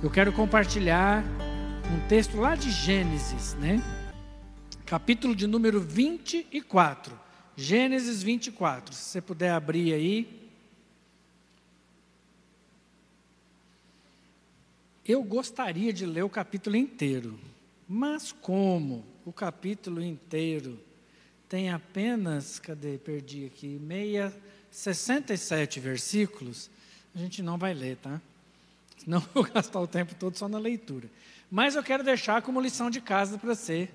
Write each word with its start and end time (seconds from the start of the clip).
Eu 0.00 0.08
quero 0.08 0.32
compartilhar 0.32 1.24
um 1.92 2.06
texto 2.06 2.36
lá 2.36 2.54
de 2.54 2.70
Gênesis, 2.70 3.54
né? 3.54 3.82
Capítulo 4.86 5.34
de 5.34 5.44
número 5.44 5.80
24. 5.80 7.18
Gênesis 7.56 8.22
24. 8.22 8.94
Se 8.94 9.02
você 9.02 9.20
puder 9.20 9.50
abrir 9.50 9.92
aí. 9.92 10.50
Eu 15.04 15.20
gostaria 15.24 15.92
de 15.92 16.06
ler 16.06 16.22
o 16.22 16.30
capítulo 16.30 16.76
inteiro, 16.76 17.36
mas 17.88 18.30
como 18.30 19.04
o 19.24 19.32
capítulo 19.32 20.00
inteiro 20.00 20.78
tem 21.48 21.70
apenas, 21.70 22.60
cadê, 22.60 22.98
perdi 22.98 23.46
aqui, 23.46 23.80
meia, 23.80 24.32
67 24.70 25.80
versículos, 25.80 26.70
a 27.12 27.18
gente 27.18 27.42
não 27.42 27.58
vai 27.58 27.74
ler, 27.74 27.96
tá? 27.96 28.20
Eu 29.08 29.20
vou 29.32 29.42
gastar 29.52 29.80
o 29.80 29.86
tempo 29.86 30.14
todo 30.14 30.36
só 30.36 30.48
na 30.48 30.58
leitura. 30.58 31.08
Mas 31.50 31.74
eu 31.74 31.82
quero 31.82 32.04
deixar 32.04 32.42
como 32.42 32.60
lição 32.60 32.90
de 32.90 33.00
casa 33.00 33.38
para 33.38 33.54
você, 33.54 33.88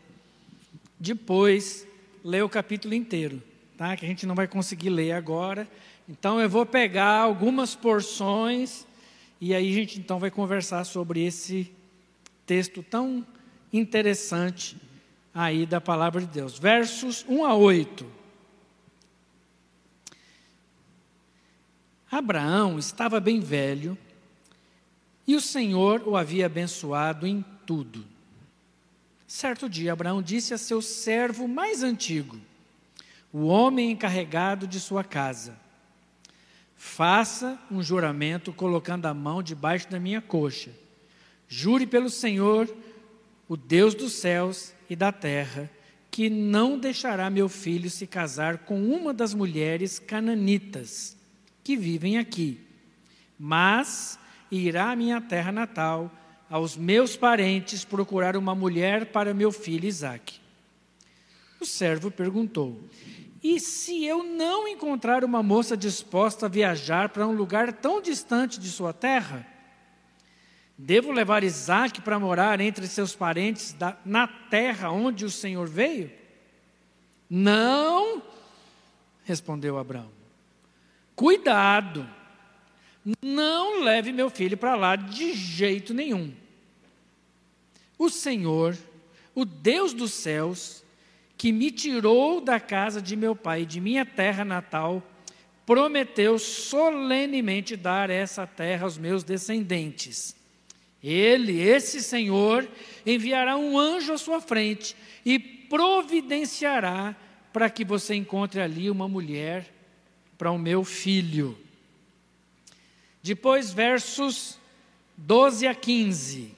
depois, 1.00 1.86
ler 2.24 2.44
o 2.44 2.50
capítulo 2.50 2.96
inteiro, 2.96 3.42
tá? 3.78 3.96
Que 3.96 4.06
a 4.06 4.08
gente 4.08 4.26
não 4.26 4.34
vai 4.34 4.48
conseguir 4.48 4.90
ler 4.90 5.12
agora. 5.12 5.68
Então 6.10 6.42
eu 6.42 6.50
vou 6.50 6.66
pegar 6.66 7.20
algumas 7.20 7.76
porções 7.76 8.88
e 9.40 9.54
aí 9.54 9.70
a 9.70 9.74
gente 9.74 10.00
então 10.00 10.18
vai 10.18 10.32
conversar 10.32 10.84
sobre 10.84 11.24
esse 11.24 11.72
texto 12.46 12.82
tão 12.82 13.26
interessante 13.72 14.76
aí 15.34 15.66
da 15.66 15.80
palavra 15.80 16.22
de 16.22 16.28
Deus. 16.28 16.58
Versos 16.58 17.24
1 17.28 17.46
a 17.46 17.54
8. 17.54 18.06
Abraão 22.10 22.80
estava 22.80 23.20
bem 23.20 23.40
velho 23.40 23.98
e 25.26 25.36
o 25.36 25.42
Senhor 25.42 26.04
o 26.06 26.18
havia 26.18 26.46
abençoado 26.46 27.26
em 27.26 27.44
tudo. 27.66 28.06
Certo 29.28 29.70
dia, 29.70 29.94
Abraão 29.94 30.22
disse 30.22 30.54
a 30.54 30.58
seu 30.58 30.82
servo 30.82 31.48
mais 31.48 31.82
antigo, 31.82 32.38
o 33.32 33.46
homem 33.46 33.92
encarregado 33.92 34.68
de 34.68 34.80
sua 34.80 35.04
casa: 35.04 35.58
Faça 36.76 37.58
um 37.72 37.82
juramento 37.82 38.54
colocando 38.54 39.06
a 39.06 39.14
mão 39.14 39.42
debaixo 39.42 39.90
da 39.90 40.00
minha 40.00 40.22
coxa. 40.22 40.72
Jure 41.48 41.88
pelo 41.88 42.10
Senhor, 42.10 42.72
o 43.48 43.58
Deus 43.58 43.96
dos 43.96 44.14
céus 44.14 44.74
e 44.90 44.96
da 44.96 45.12
terra, 45.12 45.70
que 46.12 46.30
não 46.30 46.78
deixará 46.78 47.30
meu 47.30 47.50
filho 47.50 47.90
se 47.90 48.06
casar 48.06 48.60
com 48.60 48.84
uma 48.88 49.14
das 49.14 49.34
mulheres 49.34 49.98
cananitas 49.98 51.18
que 51.64 51.76
vivem 51.76 52.18
aqui, 52.20 52.60
mas 53.40 54.20
irá 54.58 54.92
à 54.92 54.96
minha 54.96 55.20
terra 55.20 55.52
natal, 55.52 56.12
aos 56.50 56.78
meus 56.78 57.18
parentes, 57.18 57.84
procurar 57.84 58.38
uma 58.38 58.54
mulher 58.54 59.08
para 59.08 59.34
meu 59.34 59.52
filho 59.52 59.88
Isaque. 59.88 60.40
O 61.60 61.66
servo 61.66 62.12
perguntou: 62.12 62.80
E 63.42 63.60
se 63.60 64.06
eu 64.06 64.24
não 64.24 64.68
encontrar 64.68 65.24
uma 65.24 65.42
moça 65.42 65.76
disposta 65.76 66.46
a 66.46 66.50
viajar 66.50 67.10
para 67.10 67.28
um 67.28 67.34
lugar 67.34 67.74
tão 67.74 68.02
distante 68.02 68.60
de 68.60 68.70
sua 68.70 68.94
terra? 68.94 69.48
Devo 70.78 71.12
levar 71.12 71.44
Isaque 71.44 72.02
para 72.02 72.20
morar 72.20 72.60
entre 72.60 72.88
seus 72.88 73.16
parentes 73.16 73.74
da, 73.74 73.98
na 74.04 74.28
terra 74.28 74.92
onde 74.92 75.24
o 75.24 75.30
Senhor 75.30 75.68
veio? 75.68 76.12
Não, 77.30 78.22
respondeu 79.24 79.78
Abraão. 79.78 80.10
Cuidado 81.16 82.08
não 83.22 83.84
leve 83.84 84.12
meu 84.12 84.30
filho 84.30 84.58
para 84.58 84.76
lá 84.76 84.96
de 84.96 85.34
jeito 85.34 85.94
nenhum. 85.94 86.34
O 87.98 88.10
Senhor, 88.10 88.78
o 89.36 89.46
Deus 89.46 89.94
dos 89.94 90.14
céus, 90.14 90.84
que 91.38 91.52
me 91.52 91.72
tirou 91.72 92.40
da 92.40 92.60
casa 92.60 93.02
de 93.02 93.16
meu 93.16 93.36
pai, 93.36 93.66
de 93.66 93.80
minha 93.80 94.06
terra 94.06 94.46
natal, 94.46 95.04
prometeu 95.66 96.38
solenemente 96.40 97.76
dar 97.76 98.10
essa 98.10 98.46
terra 98.46 98.86
aos 98.86 98.98
meus 98.98 99.24
descendentes. 99.24 100.36
Ele, 101.02 101.60
esse 101.62 102.02
Senhor, 102.02 102.68
enviará 103.06 103.58
um 103.58 103.78
anjo 103.78 104.14
à 104.14 104.18
sua 104.18 104.40
frente 104.40 104.96
e 105.26 105.38
providenciará 105.38 107.16
para 107.52 107.70
que 107.70 107.84
você 107.84 108.16
encontre 108.16 108.62
ali 108.62 108.90
uma 108.90 109.08
mulher 109.08 109.70
para 110.38 110.52
o 110.52 110.58
meu 110.58 110.84
filho. 110.84 111.58
Depois, 113.24 113.72
versos 113.72 114.60
12 115.16 115.66
a 115.66 115.74
15. 115.74 116.54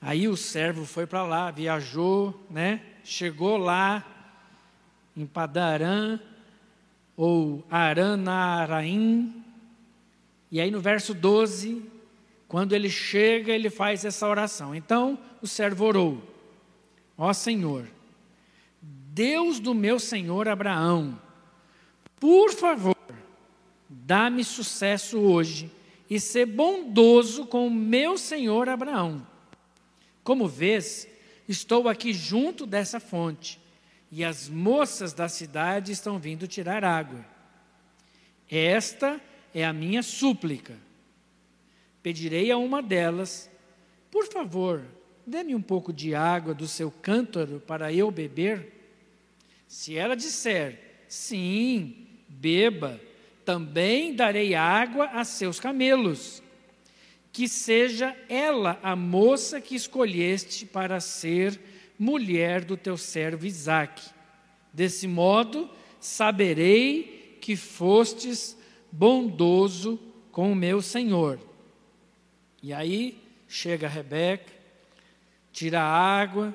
Aí 0.00 0.28
o 0.28 0.36
servo 0.36 0.84
foi 0.84 1.04
para 1.04 1.24
lá, 1.24 1.50
viajou, 1.50 2.46
né? 2.48 2.80
Chegou 3.02 3.56
lá 3.56 4.06
em 5.16 5.26
Padarã 5.26 6.20
ou 7.16 7.64
Aranaraim. 7.68 9.44
E 10.48 10.60
aí 10.60 10.70
no 10.70 10.80
verso 10.80 11.12
12, 11.12 11.82
quando 12.46 12.72
ele 12.72 12.88
chega, 12.88 13.52
ele 13.52 13.68
faz 13.68 14.04
essa 14.04 14.28
oração. 14.28 14.76
Então 14.76 15.18
o 15.42 15.46
servo 15.46 15.86
orou: 15.86 16.22
Ó 17.18 17.32
Senhor, 17.32 17.88
Deus 18.80 19.58
do 19.58 19.74
meu 19.74 19.98
senhor 19.98 20.46
Abraão, 20.46 21.20
por 22.20 22.52
favor, 22.52 22.95
dá-me 24.06 24.44
sucesso 24.44 25.18
hoje 25.18 25.68
e 26.08 26.20
ser 26.20 26.46
bondoso 26.46 27.44
com 27.44 27.66
o 27.66 27.70
meu 27.70 28.16
senhor 28.16 28.68
Abraão. 28.68 29.26
Como 30.22 30.46
vês, 30.46 31.08
estou 31.48 31.88
aqui 31.88 32.12
junto 32.12 32.64
dessa 32.64 33.00
fonte 33.00 33.60
e 34.12 34.22
as 34.22 34.48
moças 34.48 35.12
da 35.12 35.28
cidade 35.28 35.90
estão 35.90 36.20
vindo 36.20 36.46
tirar 36.46 36.84
água. 36.84 37.26
Esta 38.48 39.20
é 39.52 39.64
a 39.64 39.72
minha 39.72 40.04
súplica. 40.04 40.78
Pedirei 42.00 42.52
a 42.52 42.56
uma 42.56 42.80
delas, 42.80 43.50
por 44.08 44.28
favor, 44.28 44.84
dê-me 45.26 45.52
um 45.52 45.62
pouco 45.62 45.92
de 45.92 46.14
água 46.14 46.54
do 46.54 46.68
seu 46.68 46.92
cântaro 46.92 47.60
para 47.66 47.92
eu 47.92 48.08
beber. 48.12 48.72
Se 49.66 49.96
ela 49.98 50.14
disser, 50.14 51.02
sim, 51.08 52.06
beba, 52.28 53.00
também 53.46 54.12
darei 54.12 54.56
água 54.56 55.06
a 55.12 55.24
seus 55.24 55.60
camelos. 55.60 56.42
Que 57.32 57.48
seja 57.48 58.14
ela 58.28 58.78
a 58.82 58.96
moça 58.96 59.60
que 59.60 59.76
escolheste 59.76 60.66
para 60.66 61.00
ser 61.00 61.58
mulher 61.98 62.64
do 62.64 62.76
teu 62.76 62.98
servo 62.98 63.46
Isaque. 63.46 64.10
Desse 64.72 65.06
modo, 65.06 65.70
saberei 66.00 67.38
que 67.40 67.56
fostes 67.56 68.58
bondoso 68.90 69.98
com 70.32 70.50
o 70.50 70.56
meu 70.56 70.82
Senhor. 70.82 71.38
E 72.62 72.72
aí 72.72 73.22
chega 73.46 73.86
Rebeca, 73.86 74.52
tira 75.52 75.80
a 75.80 76.20
água, 76.20 76.54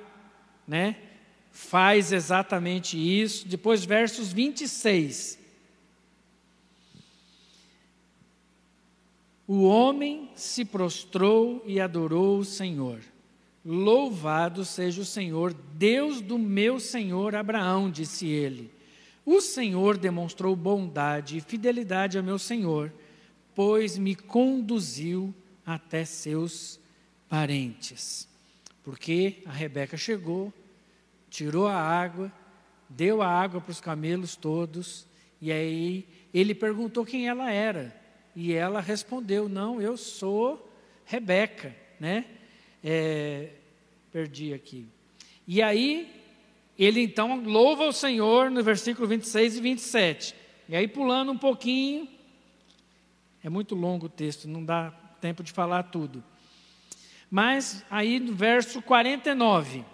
né? 0.68 0.98
Faz 1.52 2.12
exatamente 2.12 2.98
isso. 2.98 3.48
Depois, 3.48 3.86
versos 3.86 4.34
26. 4.34 5.41
O 9.48 9.64
homem 9.64 10.30
se 10.36 10.64
prostrou 10.64 11.64
e 11.66 11.80
adorou 11.80 12.40
o 12.40 12.46
Senhor. 12.46 13.02
Louvado 13.64 14.66
seja 14.66 15.02
o 15.02 15.06
Senhor, 15.06 15.54
Deus 15.54 16.20
do 16.20 16.40
meu 16.40 16.80
senhor 16.80 17.36
Abraão, 17.36 17.92
disse 17.92 18.28
ele. 18.28 18.72
O 19.26 19.40
Senhor 19.40 19.98
demonstrou 19.98 20.56
bondade 20.56 21.38
e 21.38 21.42
fidelidade 21.42 22.18
ao 22.18 22.24
meu 22.24 22.40
senhor, 22.40 22.92
pois 23.54 23.98
me 24.00 24.16
conduziu 24.16 25.34
até 25.64 26.04
seus 26.04 26.80
parentes. 27.30 28.28
Porque 28.84 29.44
a 29.46 29.52
Rebeca 29.52 29.96
chegou, 29.96 30.52
tirou 31.30 31.68
a 31.68 31.76
água, 31.76 32.32
deu 32.90 33.22
a 33.22 33.28
água 33.28 33.62
para 33.62 33.72
os 33.72 33.80
camelos 33.80 34.36
todos, 34.36 35.06
e 35.40 35.52
aí 35.52 36.08
ele 36.34 36.56
perguntou 36.56 37.06
quem 37.06 37.28
ela 37.28 37.52
era. 37.52 38.01
E 38.36 38.54
ela 38.54 38.80
respondeu: 38.80 39.50
Não, 39.50 39.82
eu 39.82 39.98
sou 39.98 40.70
Rebeca, 41.06 41.76
né? 42.00 42.26
É, 42.84 43.50
perdi 44.12 44.54
aqui. 44.54 44.88
E 45.48 45.62
aí, 45.62 46.10
ele 46.78 47.02
então 47.02 47.44
louva 47.44 47.86
o 47.86 47.94
Senhor 47.94 48.50
no 48.50 48.64
versículo 48.64 49.08
26 49.08 49.58
e 49.58 49.62
27. 49.62 50.36
E 50.70 50.76
aí, 50.76 50.88
pulando 50.88 51.32
um 51.32 51.38
pouquinho, 51.38 52.08
é 53.44 53.50
muito 53.50 53.76
longo 53.76 54.06
o 54.06 54.10
texto, 54.10 54.48
não 54.48 54.64
dá 54.64 54.92
tempo 55.20 55.44
de 55.44 55.52
falar 55.52 55.84
tudo. 55.84 56.24
Mas 57.30 57.86
aí 57.90 58.20
no 58.20 58.34
verso 58.34 58.82
49. 58.82 59.86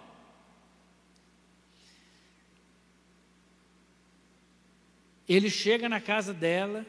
Ele 5.28 5.50
chega 5.50 5.88
na 5.88 6.00
casa 6.00 6.32
dela 6.32 6.86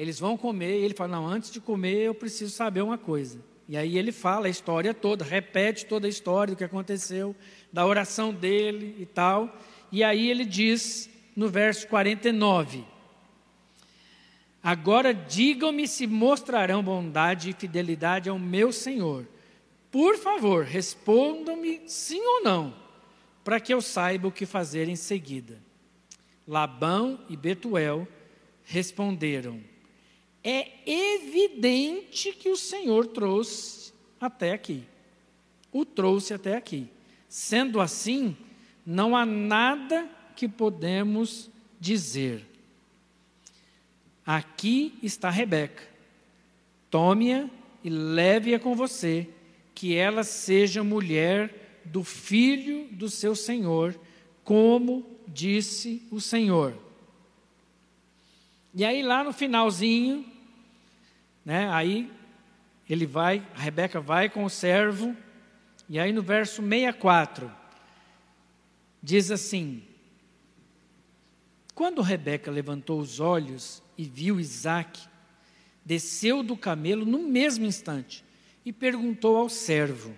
Eles 0.00 0.18
vão 0.18 0.34
comer, 0.34 0.80
e 0.80 0.84
ele 0.84 0.94
fala: 0.94 1.16
Não, 1.16 1.28
antes 1.28 1.50
de 1.50 1.60
comer 1.60 1.98
eu 1.98 2.14
preciso 2.14 2.50
saber 2.50 2.80
uma 2.80 2.96
coisa. 2.96 3.38
E 3.68 3.76
aí 3.76 3.98
ele 3.98 4.12
fala 4.12 4.46
a 4.46 4.50
história 4.50 4.94
toda, 4.94 5.26
repete 5.26 5.84
toda 5.84 6.06
a 6.06 6.08
história 6.08 6.54
do 6.54 6.56
que 6.56 6.64
aconteceu, 6.64 7.36
da 7.70 7.84
oração 7.84 8.32
dele 8.32 8.96
e 8.98 9.04
tal. 9.04 9.54
E 9.92 10.02
aí 10.02 10.30
ele 10.30 10.46
diz 10.46 11.10
no 11.36 11.50
verso 11.50 11.86
49: 11.86 12.82
Agora 14.62 15.12
digam-me 15.12 15.86
se 15.86 16.06
mostrarão 16.06 16.82
bondade 16.82 17.50
e 17.50 17.52
fidelidade 17.52 18.30
ao 18.30 18.38
meu 18.38 18.72
Senhor. 18.72 19.28
Por 19.90 20.16
favor, 20.16 20.64
respondam-me 20.64 21.82
sim 21.84 22.22
ou 22.22 22.42
não, 22.42 22.74
para 23.44 23.60
que 23.60 23.74
eu 23.74 23.82
saiba 23.82 24.28
o 24.28 24.32
que 24.32 24.46
fazer 24.46 24.88
em 24.88 24.96
seguida. 24.96 25.58
Labão 26.48 27.20
e 27.28 27.36
Betuel 27.36 28.08
responderam: 28.64 29.68
É 30.42 30.68
evidente 30.86 32.32
que 32.32 32.48
o 32.48 32.56
Senhor 32.56 33.06
trouxe 33.06 33.92
até 34.20 34.52
aqui. 34.52 34.84
O 35.72 35.84
trouxe 35.84 36.32
até 36.34 36.56
aqui. 36.56 36.88
Sendo 37.28 37.80
assim, 37.80 38.36
não 38.84 39.16
há 39.16 39.24
nada 39.26 40.08
que 40.34 40.48
podemos 40.48 41.50
dizer. 41.78 42.44
Aqui 44.24 44.98
está 45.02 45.30
Rebeca. 45.30 45.82
Tome-a 46.90 47.48
e 47.84 47.90
leve-a 47.90 48.58
com 48.58 48.74
você, 48.74 49.28
que 49.74 49.94
ela 49.94 50.24
seja 50.24 50.82
mulher 50.82 51.80
do 51.84 52.04
filho 52.04 52.86
do 52.90 53.08
seu 53.08 53.34
senhor, 53.34 53.98
como 54.44 55.06
disse 55.26 56.02
o 56.10 56.20
Senhor. 56.20 56.76
E 58.74 58.84
aí 58.84 59.02
lá 59.02 59.24
no 59.24 59.32
finalzinho, 59.32 60.24
né, 61.44 61.68
aí 61.70 62.10
ele 62.88 63.06
vai, 63.06 63.46
a 63.54 63.60
Rebeca 63.60 64.00
vai 64.00 64.28
com 64.28 64.44
o 64.44 64.50
servo, 64.50 65.16
e 65.88 65.98
aí 65.98 66.12
no 66.12 66.22
verso 66.22 66.62
64, 66.62 67.50
diz 69.02 69.30
assim: 69.30 69.82
Quando 71.74 72.02
Rebeca 72.02 72.50
levantou 72.50 73.00
os 73.00 73.20
olhos 73.20 73.82
e 73.96 74.04
viu 74.04 74.40
Isaac, 74.40 75.00
desceu 75.84 76.42
do 76.42 76.56
camelo 76.56 77.04
no 77.04 77.18
mesmo 77.18 77.64
instante 77.64 78.24
e 78.64 78.72
perguntou 78.72 79.36
ao 79.36 79.48
servo: 79.48 80.14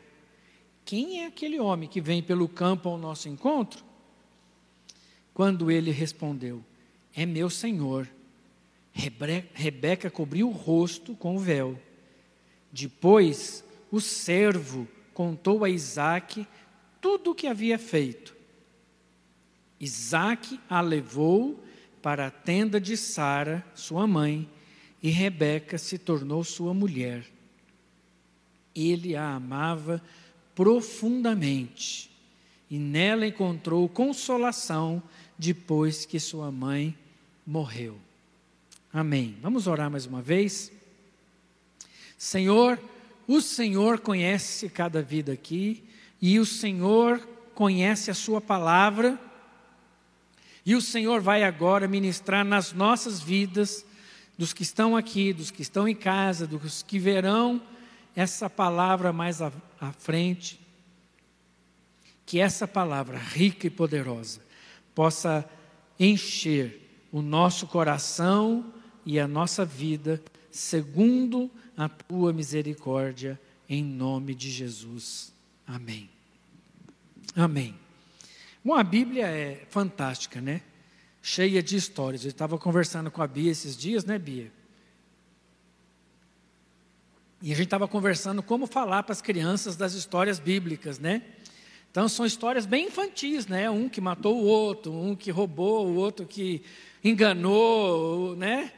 Quem 0.84 1.22
é 1.22 1.26
aquele 1.26 1.60
homem 1.60 1.88
que 1.88 2.00
vem 2.00 2.22
pelo 2.22 2.48
campo 2.48 2.88
ao 2.88 2.98
nosso 2.98 3.28
encontro? 3.28 3.84
Quando 5.34 5.70
ele 5.70 5.90
respondeu: 5.90 6.64
É 7.14 7.24
meu 7.24 7.48
senhor. 7.48 8.08
Rebeca 8.92 10.10
cobriu 10.10 10.48
o 10.48 10.52
rosto 10.52 11.14
com 11.14 11.36
o 11.36 11.38
véu. 11.38 11.80
Depois, 12.70 13.64
o 13.90 14.00
servo 14.00 14.86
contou 15.14 15.64
a 15.64 15.70
Isaac 15.70 16.46
tudo 17.00 17.30
o 17.30 17.34
que 17.34 17.46
havia 17.46 17.78
feito. 17.78 18.34
Isaac 19.80 20.60
a 20.68 20.80
levou 20.80 21.62
para 22.00 22.26
a 22.26 22.30
tenda 22.30 22.80
de 22.80 22.96
Sara, 22.96 23.64
sua 23.74 24.06
mãe, 24.06 24.48
e 25.02 25.10
Rebeca 25.10 25.78
se 25.78 25.98
tornou 25.98 26.44
sua 26.44 26.72
mulher. 26.72 27.24
Ele 28.74 29.16
a 29.16 29.34
amava 29.34 30.02
profundamente 30.54 32.10
e 32.70 32.78
nela 32.78 33.26
encontrou 33.26 33.88
consolação 33.88 35.02
depois 35.38 36.06
que 36.06 36.20
sua 36.20 36.50
mãe 36.50 36.96
morreu. 37.46 37.98
Amém. 38.94 39.38
Vamos 39.40 39.66
orar 39.66 39.90
mais 39.90 40.04
uma 40.04 40.20
vez? 40.20 40.70
Senhor, 42.18 42.78
o 43.26 43.40
Senhor 43.40 43.98
conhece 44.00 44.68
cada 44.68 45.00
vida 45.00 45.32
aqui 45.32 45.82
e 46.20 46.38
o 46.38 46.44
Senhor 46.44 47.18
conhece 47.54 48.10
a 48.10 48.14
Sua 48.14 48.38
palavra 48.38 49.18
e 50.66 50.74
o 50.74 50.80
Senhor 50.82 51.22
vai 51.22 51.42
agora 51.42 51.88
ministrar 51.88 52.44
nas 52.44 52.74
nossas 52.74 53.18
vidas, 53.18 53.82
dos 54.36 54.52
que 54.52 54.62
estão 54.62 54.94
aqui, 54.94 55.32
dos 55.32 55.50
que 55.50 55.62
estão 55.62 55.88
em 55.88 55.94
casa, 55.94 56.46
dos 56.46 56.82
que 56.82 56.98
verão 56.98 57.62
essa 58.14 58.50
palavra 58.50 59.10
mais 59.10 59.40
à, 59.40 59.50
à 59.80 59.90
frente. 59.90 60.60
Que 62.26 62.40
essa 62.40 62.68
palavra 62.68 63.16
rica 63.16 63.66
e 63.66 63.70
poderosa 63.70 64.42
possa 64.94 65.48
encher 65.98 67.06
o 67.10 67.22
nosso 67.22 67.66
coração 67.66 68.70
e 69.04 69.18
a 69.18 69.26
nossa 69.26 69.64
vida, 69.64 70.22
segundo 70.50 71.50
a 71.76 71.88
tua 71.88 72.32
misericórdia, 72.32 73.40
em 73.68 73.82
nome 73.82 74.34
de 74.34 74.50
Jesus. 74.50 75.32
Amém. 75.66 76.08
Amém. 77.34 77.74
Bom, 78.64 78.74
a 78.74 78.84
Bíblia 78.84 79.26
é 79.26 79.64
fantástica, 79.68 80.40
né? 80.40 80.60
Cheia 81.20 81.62
de 81.62 81.76
histórias. 81.76 82.24
Eu 82.24 82.30
estava 82.30 82.58
conversando 82.58 83.10
com 83.10 83.22
a 83.22 83.26
Bia 83.26 83.50
esses 83.50 83.76
dias, 83.76 84.04
né, 84.04 84.18
Bia? 84.18 84.52
E 87.40 87.52
a 87.52 87.56
gente 87.56 87.66
estava 87.66 87.88
conversando 87.88 88.42
como 88.42 88.66
falar 88.66 89.02
para 89.02 89.12
as 89.12 89.20
crianças 89.20 89.74
das 89.74 89.94
histórias 89.94 90.38
bíblicas, 90.38 91.00
né? 91.00 91.22
Então 91.90 92.08
são 92.08 92.24
histórias 92.24 92.64
bem 92.64 92.86
infantis, 92.86 93.46
né? 93.46 93.68
Um 93.68 93.88
que 93.88 94.00
matou 94.00 94.40
o 94.40 94.44
outro, 94.44 94.92
um 94.92 95.16
que 95.16 95.30
roubou, 95.30 95.88
o 95.88 95.96
outro 95.96 96.24
que 96.24 96.62
enganou, 97.02 98.36
né? 98.36 98.72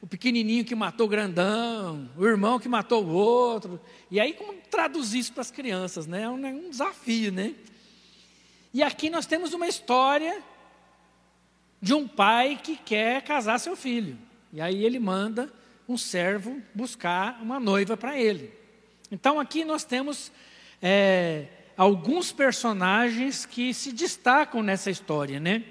O 0.00 0.06
pequenininho 0.06 0.64
que 0.64 0.74
matou 0.74 1.06
o 1.06 1.10
grandão, 1.10 2.08
o 2.16 2.24
irmão 2.24 2.58
que 2.58 2.68
matou 2.68 3.04
o 3.04 3.10
outro. 3.10 3.80
E 4.10 4.20
aí 4.20 4.32
como 4.32 4.54
traduzir 4.70 5.18
isso 5.18 5.32
para 5.32 5.40
as 5.40 5.50
crianças, 5.50 6.06
né? 6.06 6.22
É 6.22 6.28
um, 6.28 6.46
é 6.46 6.50
um 6.50 6.70
desafio, 6.70 7.32
né? 7.32 7.54
E 8.72 8.82
aqui 8.82 9.10
nós 9.10 9.26
temos 9.26 9.52
uma 9.52 9.66
história 9.66 10.42
de 11.80 11.94
um 11.94 12.06
pai 12.06 12.60
que 12.62 12.76
quer 12.76 13.22
casar 13.22 13.58
seu 13.58 13.74
filho. 13.74 14.18
E 14.52 14.60
aí 14.60 14.84
ele 14.84 14.98
manda 14.98 15.52
um 15.88 15.96
servo 15.96 16.60
buscar 16.74 17.40
uma 17.42 17.58
noiva 17.58 17.96
para 17.96 18.18
ele. 18.18 18.52
Então 19.10 19.40
aqui 19.40 19.64
nós 19.64 19.84
temos 19.84 20.30
é, 20.82 21.46
alguns 21.76 22.30
personagens 22.30 23.46
que 23.46 23.72
se 23.72 23.92
destacam 23.92 24.62
nessa 24.62 24.90
história, 24.90 25.40
né? 25.40 25.64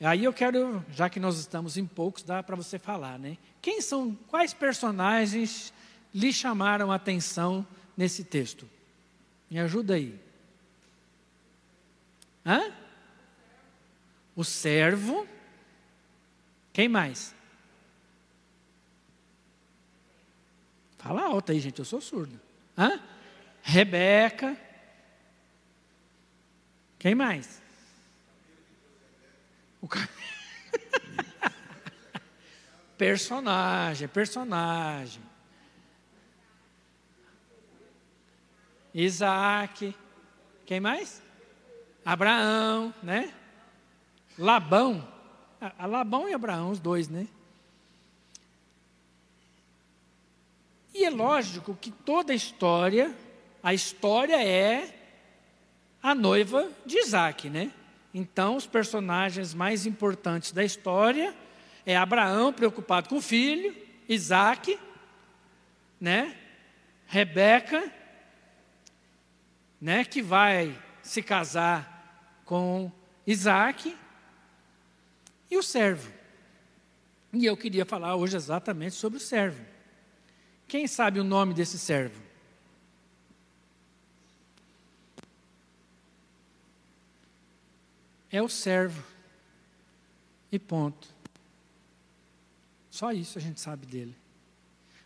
Aí 0.00 0.24
eu 0.24 0.32
quero, 0.32 0.84
já 0.92 1.10
que 1.10 1.18
nós 1.18 1.38
estamos 1.38 1.76
em 1.76 1.84
poucos, 1.84 2.22
dá 2.22 2.42
para 2.42 2.54
você 2.54 2.78
falar, 2.78 3.18
né? 3.18 3.36
Quem 3.60 3.80
são, 3.80 4.14
quais 4.28 4.54
personagens 4.54 5.72
lhe 6.14 6.32
chamaram 6.32 6.92
a 6.92 6.94
atenção 6.94 7.66
nesse 7.96 8.22
texto? 8.22 8.68
Me 9.50 9.58
ajuda 9.58 9.94
aí. 9.94 10.18
Hã? 12.46 12.72
O 14.36 14.44
servo. 14.44 15.26
Quem 16.72 16.88
mais? 16.88 17.34
Fala 20.98 21.22
alto 21.22 21.50
aí, 21.50 21.58
gente, 21.58 21.80
eu 21.80 21.84
sou 21.84 22.00
surdo. 22.00 22.40
Hã? 22.76 23.00
Rebeca. 23.62 24.56
Quem 27.00 27.16
mais? 27.16 27.60
O 29.80 29.88
personagem, 32.98 34.08
personagem. 34.08 35.22
Isaac. 38.94 39.94
Quem 40.66 40.80
mais? 40.80 41.22
Abraão, 42.04 42.92
né? 43.02 43.32
Labão. 44.38 45.06
A 45.60 45.86
Labão 45.86 46.28
e 46.28 46.34
Abraão, 46.34 46.70
os 46.70 46.80
dois, 46.80 47.08
né? 47.08 47.26
E 50.94 51.04
é 51.04 51.10
lógico 51.10 51.76
que 51.80 51.90
toda 51.90 52.32
a 52.32 52.36
história, 52.36 53.14
a 53.62 53.74
história 53.74 54.42
é 54.42 54.94
a 56.02 56.14
noiva 56.14 56.68
de 56.86 56.98
Isaac, 56.98 57.48
né? 57.50 57.72
Então, 58.18 58.56
os 58.56 58.66
personagens 58.66 59.54
mais 59.54 59.86
importantes 59.86 60.50
da 60.50 60.64
história 60.64 61.32
é 61.86 61.96
Abraão 61.96 62.52
preocupado 62.52 63.08
com 63.08 63.18
o 63.18 63.22
filho, 63.22 63.72
Isaac, 64.08 64.76
né? 66.00 66.36
Rebeca, 67.06 67.92
né? 69.80 70.04
Que 70.04 70.20
vai 70.20 70.76
se 71.00 71.22
casar 71.22 72.42
com 72.44 72.90
Isaac 73.24 73.96
e 75.48 75.56
o 75.56 75.62
servo. 75.62 76.12
E 77.32 77.46
eu 77.46 77.56
queria 77.56 77.86
falar 77.86 78.16
hoje 78.16 78.36
exatamente 78.36 78.96
sobre 78.96 79.18
o 79.18 79.22
servo. 79.22 79.64
Quem 80.66 80.88
sabe 80.88 81.20
o 81.20 81.24
nome 81.24 81.54
desse 81.54 81.78
servo? 81.78 82.20
É 88.30 88.42
o 88.42 88.48
servo. 88.48 89.02
E 90.50 90.58
ponto. 90.58 91.08
Só 92.90 93.12
isso 93.12 93.38
a 93.38 93.40
gente 93.40 93.60
sabe 93.60 93.86
dele. 93.86 94.14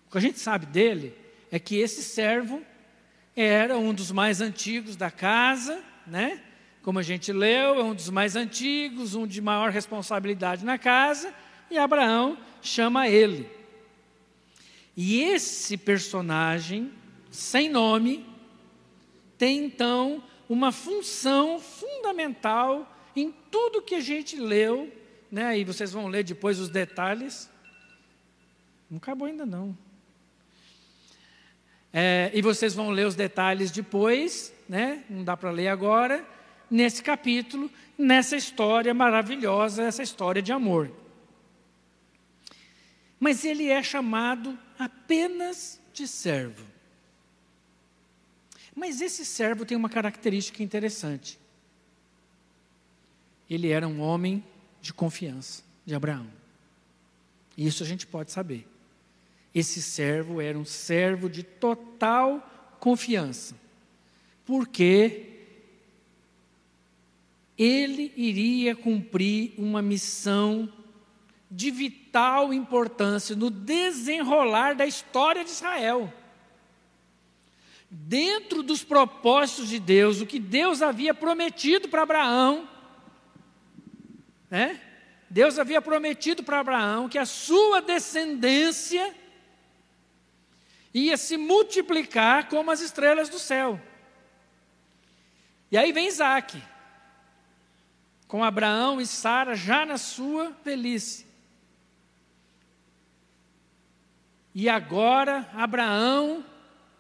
O 0.06 0.10
que 0.10 0.18
a 0.18 0.20
gente 0.20 0.38
sabe 0.38 0.66
dele 0.66 1.14
é 1.50 1.58
que 1.58 1.76
esse 1.76 2.02
servo 2.02 2.62
era 3.36 3.76
um 3.76 3.92
dos 3.92 4.10
mais 4.10 4.40
antigos 4.40 4.96
da 4.96 5.10
casa, 5.10 5.82
né? 6.06 6.40
Como 6.82 6.98
a 6.98 7.02
gente 7.02 7.32
leu, 7.32 7.78
é 7.78 7.82
um 7.82 7.94
dos 7.94 8.10
mais 8.10 8.34
antigos, 8.34 9.14
um 9.14 9.26
de 9.26 9.40
maior 9.40 9.70
responsabilidade 9.70 10.64
na 10.64 10.78
casa, 10.78 11.32
e 11.70 11.78
Abraão 11.78 12.36
chama 12.60 13.08
ele. 13.08 13.48
E 14.96 15.22
esse 15.22 15.76
personagem, 15.76 16.92
sem 17.30 17.68
nome, 17.68 18.26
tem 19.38 19.64
então 19.64 20.22
uma 20.48 20.70
função 20.70 21.58
fundamental 21.58 22.88
em 23.14 23.32
tudo 23.50 23.82
que 23.82 23.94
a 23.94 24.00
gente 24.00 24.36
leu, 24.36 24.92
né? 25.30 25.58
E 25.58 25.64
vocês 25.64 25.92
vão 25.92 26.08
ler 26.08 26.24
depois 26.24 26.58
os 26.58 26.68
detalhes. 26.68 27.50
Não 28.90 28.98
acabou 28.98 29.26
ainda 29.26 29.46
não. 29.46 29.76
É, 31.92 32.30
e 32.32 32.40
vocês 32.40 32.74
vão 32.74 32.90
ler 32.90 33.06
os 33.06 33.14
detalhes 33.14 33.70
depois, 33.70 34.52
né? 34.68 35.04
Não 35.10 35.22
dá 35.22 35.36
para 35.36 35.50
ler 35.50 35.68
agora. 35.68 36.26
Nesse 36.70 37.02
capítulo, 37.02 37.70
nessa 37.98 38.34
história 38.34 38.94
maravilhosa, 38.94 39.82
essa 39.82 40.02
história 40.02 40.40
de 40.40 40.52
amor. 40.52 40.90
Mas 43.20 43.44
ele 43.44 43.68
é 43.68 43.82
chamado 43.82 44.58
apenas 44.78 45.80
de 45.92 46.08
servo. 46.08 46.66
Mas 48.74 49.02
esse 49.02 49.24
servo 49.24 49.66
tem 49.66 49.76
uma 49.76 49.90
característica 49.90 50.62
interessante. 50.62 51.38
Ele 53.52 53.68
era 53.68 53.86
um 53.86 54.00
homem 54.00 54.42
de 54.80 54.94
confiança 54.94 55.62
de 55.84 55.94
Abraão. 55.94 56.26
Isso 57.54 57.82
a 57.82 57.86
gente 57.86 58.06
pode 58.06 58.32
saber. 58.32 58.66
Esse 59.54 59.82
servo 59.82 60.40
era 60.40 60.58
um 60.58 60.64
servo 60.64 61.28
de 61.28 61.42
total 61.42 62.40
confiança, 62.80 63.54
porque 64.46 65.26
ele 67.58 68.10
iria 68.16 68.74
cumprir 68.74 69.52
uma 69.58 69.82
missão 69.82 70.72
de 71.50 71.70
vital 71.70 72.54
importância 72.54 73.36
no 73.36 73.50
desenrolar 73.50 74.74
da 74.74 74.86
história 74.86 75.44
de 75.44 75.50
Israel. 75.50 76.10
Dentro 77.90 78.62
dos 78.62 78.82
propósitos 78.82 79.68
de 79.68 79.78
Deus, 79.78 80.22
o 80.22 80.26
que 80.26 80.38
Deus 80.38 80.80
havia 80.80 81.12
prometido 81.12 81.90
para 81.90 82.00
Abraão, 82.04 82.71
né? 84.52 84.78
Deus 85.30 85.58
havia 85.58 85.80
prometido 85.80 86.42
para 86.44 86.60
Abraão 86.60 87.08
que 87.08 87.16
a 87.16 87.24
sua 87.24 87.80
descendência 87.80 89.14
ia 90.92 91.16
se 91.16 91.38
multiplicar 91.38 92.50
como 92.50 92.70
as 92.70 92.82
estrelas 92.82 93.30
do 93.30 93.38
céu. 93.38 93.80
E 95.70 95.78
aí 95.78 95.90
vem 95.90 96.06
Isaac, 96.06 96.62
com 98.28 98.44
Abraão 98.44 99.00
e 99.00 99.06
Sara 99.06 99.54
já 99.54 99.86
na 99.86 99.96
sua 99.96 100.54
velhice. 100.62 101.26
E 104.54 104.68
agora 104.68 105.48
Abraão 105.54 106.44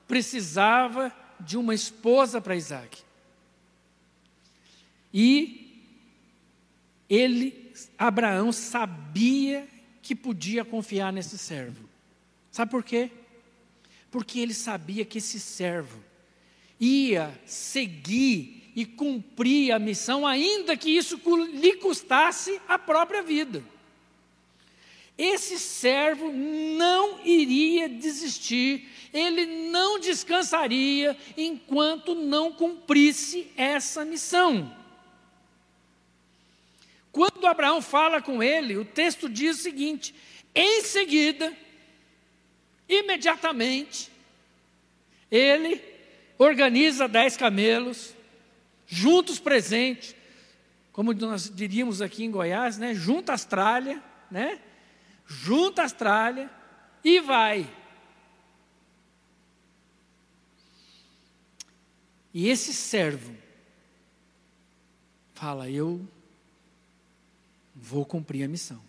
precisava 0.08 1.14
de 1.38 1.58
uma 1.58 1.74
esposa 1.74 2.40
para 2.40 2.56
Isaac. 2.56 3.02
E 5.12 5.61
ele, 7.14 7.72
Abraão, 7.98 8.52
sabia 8.52 9.68
que 10.00 10.14
podia 10.14 10.64
confiar 10.64 11.12
nesse 11.12 11.36
servo. 11.38 11.88
Sabe 12.50 12.70
por 12.70 12.82
quê? 12.82 13.10
porque 14.12 14.38
ele 14.38 14.52
sabia 14.52 15.06
que 15.06 15.18
esse 15.18 15.40
servo 15.40 15.98
ia 16.78 17.32
seguir 17.46 18.70
e 18.76 18.84
cumprir 18.84 19.72
a 19.72 19.78
missão, 19.78 20.26
ainda 20.26 20.76
que 20.76 20.90
isso 20.90 21.18
lhe 21.54 21.76
custasse 21.76 22.60
a 22.68 22.78
própria 22.78 23.22
vida. 23.22 23.64
Esse 25.16 25.58
servo 25.58 26.30
não 26.30 27.24
iria 27.24 27.88
desistir, 27.88 28.86
ele 29.12 29.70
não 29.70 29.98
descansaria 29.98 31.16
enquanto 31.36 32.14
não 32.14 32.52
cumprisse 32.52 33.50
essa 33.56 34.04
missão. 34.04 34.74
Quando 37.12 37.46
Abraão 37.46 37.80
fala 37.80 38.20
com 38.20 38.42
ele, 38.42 38.76
o 38.76 38.84
texto 38.84 39.28
diz 39.28 39.60
o 39.60 39.62
seguinte: 39.62 40.14
em 40.54 40.82
seguida, 40.82 41.54
Imediatamente, 42.92 44.10
ele 45.30 45.82
organiza 46.36 47.08
dez 47.08 47.38
camelos, 47.38 48.14
junta 48.86 49.32
os 49.32 49.38
presentes, 49.38 50.14
como 50.92 51.14
nós 51.14 51.50
diríamos 51.50 52.02
aqui 52.02 52.24
em 52.24 52.30
Goiás, 52.30 52.76
né? 52.76 52.94
Junta 52.94 53.32
as 53.32 53.46
tralhas, 53.46 53.98
né? 54.30 54.60
Junta 55.26 55.82
as 55.82 55.92
tralhas 55.92 56.50
e 57.02 57.18
vai. 57.18 57.66
E 62.34 62.48
esse 62.48 62.74
servo 62.74 63.34
fala: 65.32 65.70
Eu 65.70 66.06
vou 67.92 68.06
cumprir 68.06 68.42
a 68.42 68.48
missão. 68.48 68.80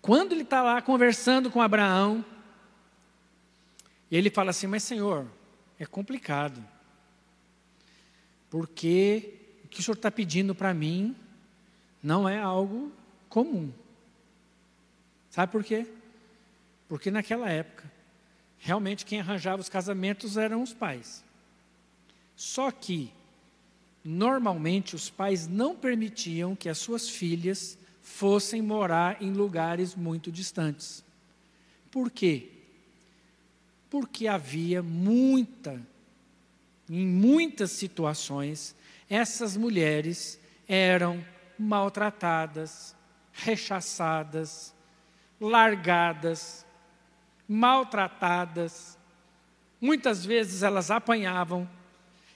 Quando 0.00 0.32
ele 0.32 0.42
está 0.42 0.62
lá 0.62 0.80
conversando 0.80 1.50
com 1.50 1.60
Abraão, 1.60 2.24
ele 4.10 4.30
fala 4.30 4.50
assim: 4.50 4.66
Mas 4.66 4.82
Senhor, 4.82 5.26
é 5.78 5.84
complicado, 5.84 6.64
porque 8.48 9.34
o 9.64 9.68
que 9.68 9.80
o 9.80 9.82
Senhor 9.82 9.96
está 9.96 10.10
pedindo 10.10 10.54
para 10.54 10.72
mim 10.72 11.14
não 12.02 12.26
é 12.26 12.38
algo 12.40 12.90
comum. 13.28 13.70
Sabe 15.28 15.52
por 15.52 15.62
quê? 15.62 15.86
Porque 16.88 17.10
naquela 17.10 17.50
época, 17.50 17.92
realmente 18.58 19.04
quem 19.04 19.20
arranjava 19.20 19.60
os 19.60 19.68
casamentos 19.68 20.38
eram 20.38 20.62
os 20.62 20.72
pais. 20.72 21.22
Só 22.34 22.70
que, 22.70 23.12
normalmente, 24.06 24.94
os 24.94 25.10
pais 25.10 25.48
não 25.48 25.74
permitiam 25.74 26.54
que 26.54 26.68
as 26.68 26.78
suas 26.78 27.08
filhas 27.08 27.76
fossem 28.00 28.62
morar 28.62 29.20
em 29.20 29.32
lugares 29.32 29.94
muito 29.94 30.30
distantes. 30.30 31.04
Por 31.90 32.10
quê? 32.10 32.50
Porque 33.90 34.28
havia 34.28 34.82
muita, 34.82 35.80
em 36.88 37.06
muitas 37.06 37.72
situações, 37.72 38.76
essas 39.10 39.56
mulheres 39.56 40.38
eram 40.68 41.24
maltratadas, 41.58 42.94
rechaçadas, 43.32 44.72
largadas, 45.40 46.64
maltratadas. 47.48 48.96
Muitas 49.80 50.24
vezes 50.24 50.62
elas 50.62 50.90
apanhavam, 50.90 51.68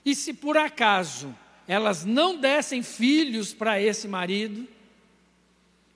e 0.03 0.13
se 0.15 0.33
por 0.33 0.57
acaso 0.57 1.33
elas 1.71 2.03
não 2.03 2.35
dessem 2.35 2.83
filhos 2.83 3.53
para 3.53 3.79
esse 3.79 4.05
marido, 4.05 4.67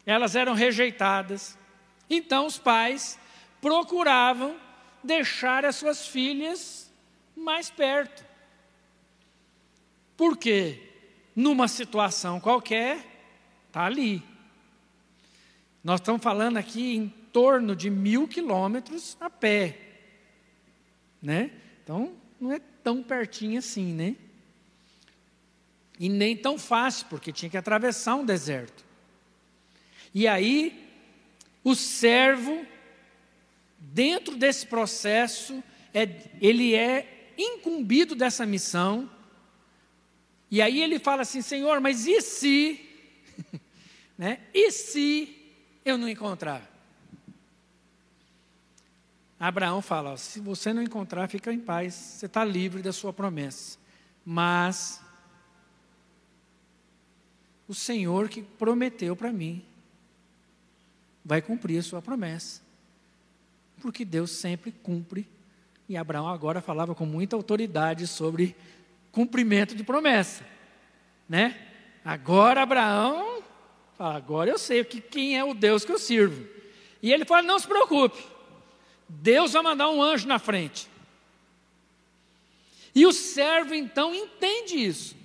elas 0.05 0.33
eram 0.33 0.53
rejeitadas. 0.53 1.57
Então 2.09 2.45
os 2.45 2.57
pais 2.57 3.19
procuravam 3.59 4.55
deixar 5.03 5.65
as 5.65 5.75
suas 5.75 6.07
filhas 6.07 6.89
mais 7.35 7.69
perto. 7.69 8.23
Porque 10.15 10.81
numa 11.35 11.67
situação 11.67 12.39
qualquer, 12.39 13.05
está 13.67 13.83
ali. 13.83 14.23
Nós 15.83 15.99
estamos 15.99 16.23
falando 16.23 16.55
aqui 16.55 16.95
em 16.95 17.09
torno 17.33 17.75
de 17.75 17.89
mil 17.89 18.29
quilômetros 18.29 19.17
a 19.19 19.29
pé. 19.29 19.77
Né? 21.21 21.51
Então, 21.83 22.13
não 22.39 22.53
é 22.53 22.61
tão 22.81 23.03
pertinho 23.03 23.59
assim, 23.59 23.93
né? 23.93 24.15
E 25.99 26.09
nem 26.09 26.35
tão 26.35 26.57
fácil, 26.57 27.07
porque 27.09 27.31
tinha 27.31 27.49
que 27.49 27.57
atravessar 27.57 28.15
um 28.15 28.25
deserto. 28.25 28.83
E 30.13 30.27
aí, 30.27 30.89
o 31.63 31.75
servo, 31.75 32.65
dentro 33.79 34.35
desse 34.35 34.65
processo, 34.65 35.63
é, 35.93 36.09
ele 36.41 36.75
é 36.75 37.33
incumbido 37.37 38.15
dessa 38.15 38.45
missão. 38.45 39.09
E 40.51 40.61
aí 40.61 40.81
ele 40.81 40.99
fala 40.99 41.21
assim: 41.21 41.41
Senhor, 41.41 41.79
mas 41.79 42.05
e 42.05 42.21
se? 42.21 42.79
né? 44.17 44.39
E 44.53 44.71
se 44.71 45.35
eu 45.83 45.97
não 45.97 46.09
encontrar? 46.09 46.69
Abraão 49.39 49.81
fala: 49.81 50.17
se 50.17 50.39
você 50.39 50.73
não 50.73 50.81
encontrar, 50.81 51.27
fica 51.27 51.51
em 51.51 51.59
paz, 51.59 51.93
você 51.93 52.25
está 52.25 52.43
livre 52.43 52.81
da 52.81 52.91
sua 52.91 53.13
promessa. 53.13 53.77
Mas 54.25 55.01
o 57.67 57.73
Senhor 57.73 58.29
que 58.29 58.41
prometeu 58.41 59.15
para 59.15 59.31
mim 59.31 59.63
vai 61.23 61.41
cumprir 61.41 61.79
a 61.79 61.83
sua 61.83 62.01
promessa. 62.01 62.61
Porque 63.81 64.05
Deus 64.05 64.31
sempre 64.31 64.71
cumpre. 64.71 65.27
E 65.87 65.97
Abraão 65.97 66.27
agora 66.27 66.61
falava 66.61 66.95
com 66.95 67.05
muita 67.05 67.35
autoridade 67.35 68.07
sobre 68.07 68.55
cumprimento 69.11 69.75
de 69.75 69.83
promessa. 69.83 70.45
Né? 71.27 71.59
Agora 72.03 72.61
Abraão 72.61 73.43
agora 73.97 74.49
eu 74.49 74.57
sei 74.57 74.83
que, 74.83 74.99
quem 74.99 75.37
é 75.37 75.43
o 75.43 75.53
Deus 75.53 75.85
que 75.85 75.91
eu 75.91 75.99
sirvo. 75.99 76.45
E 77.01 77.11
ele 77.11 77.25
fala, 77.25 77.41
não 77.41 77.59
se 77.59 77.67
preocupe. 77.67 78.23
Deus 79.07 79.53
vai 79.53 79.61
mandar 79.61 79.89
um 79.89 80.01
anjo 80.01 80.27
na 80.27 80.39
frente. 80.39 80.89
E 82.93 83.05
o 83.05 83.13
servo 83.13 83.73
então 83.73 84.15
entende 84.15 84.75
isso, 84.75 85.15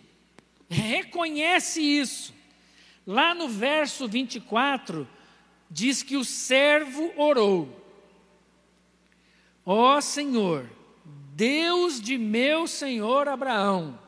reconhece 0.70 1.82
isso. 1.82 2.32
Lá 3.04 3.34
no 3.34 3.48
verso 3.48 4.06
24, 4.06 5.06
diz 5.68 6.02
que 6.02 6.16
o 6.16 6.24
servo 6.24 7.12
orou: 7.16 7.68
Ó 9.66 9.96
oh, 9.96 10.00
Senhor, 10.00 10.70
Deus 11.34 12.00
de 12.00 12.16
meu 12.16 12.66
senhor 12.66 13.26
Abraão, 13.26 13.98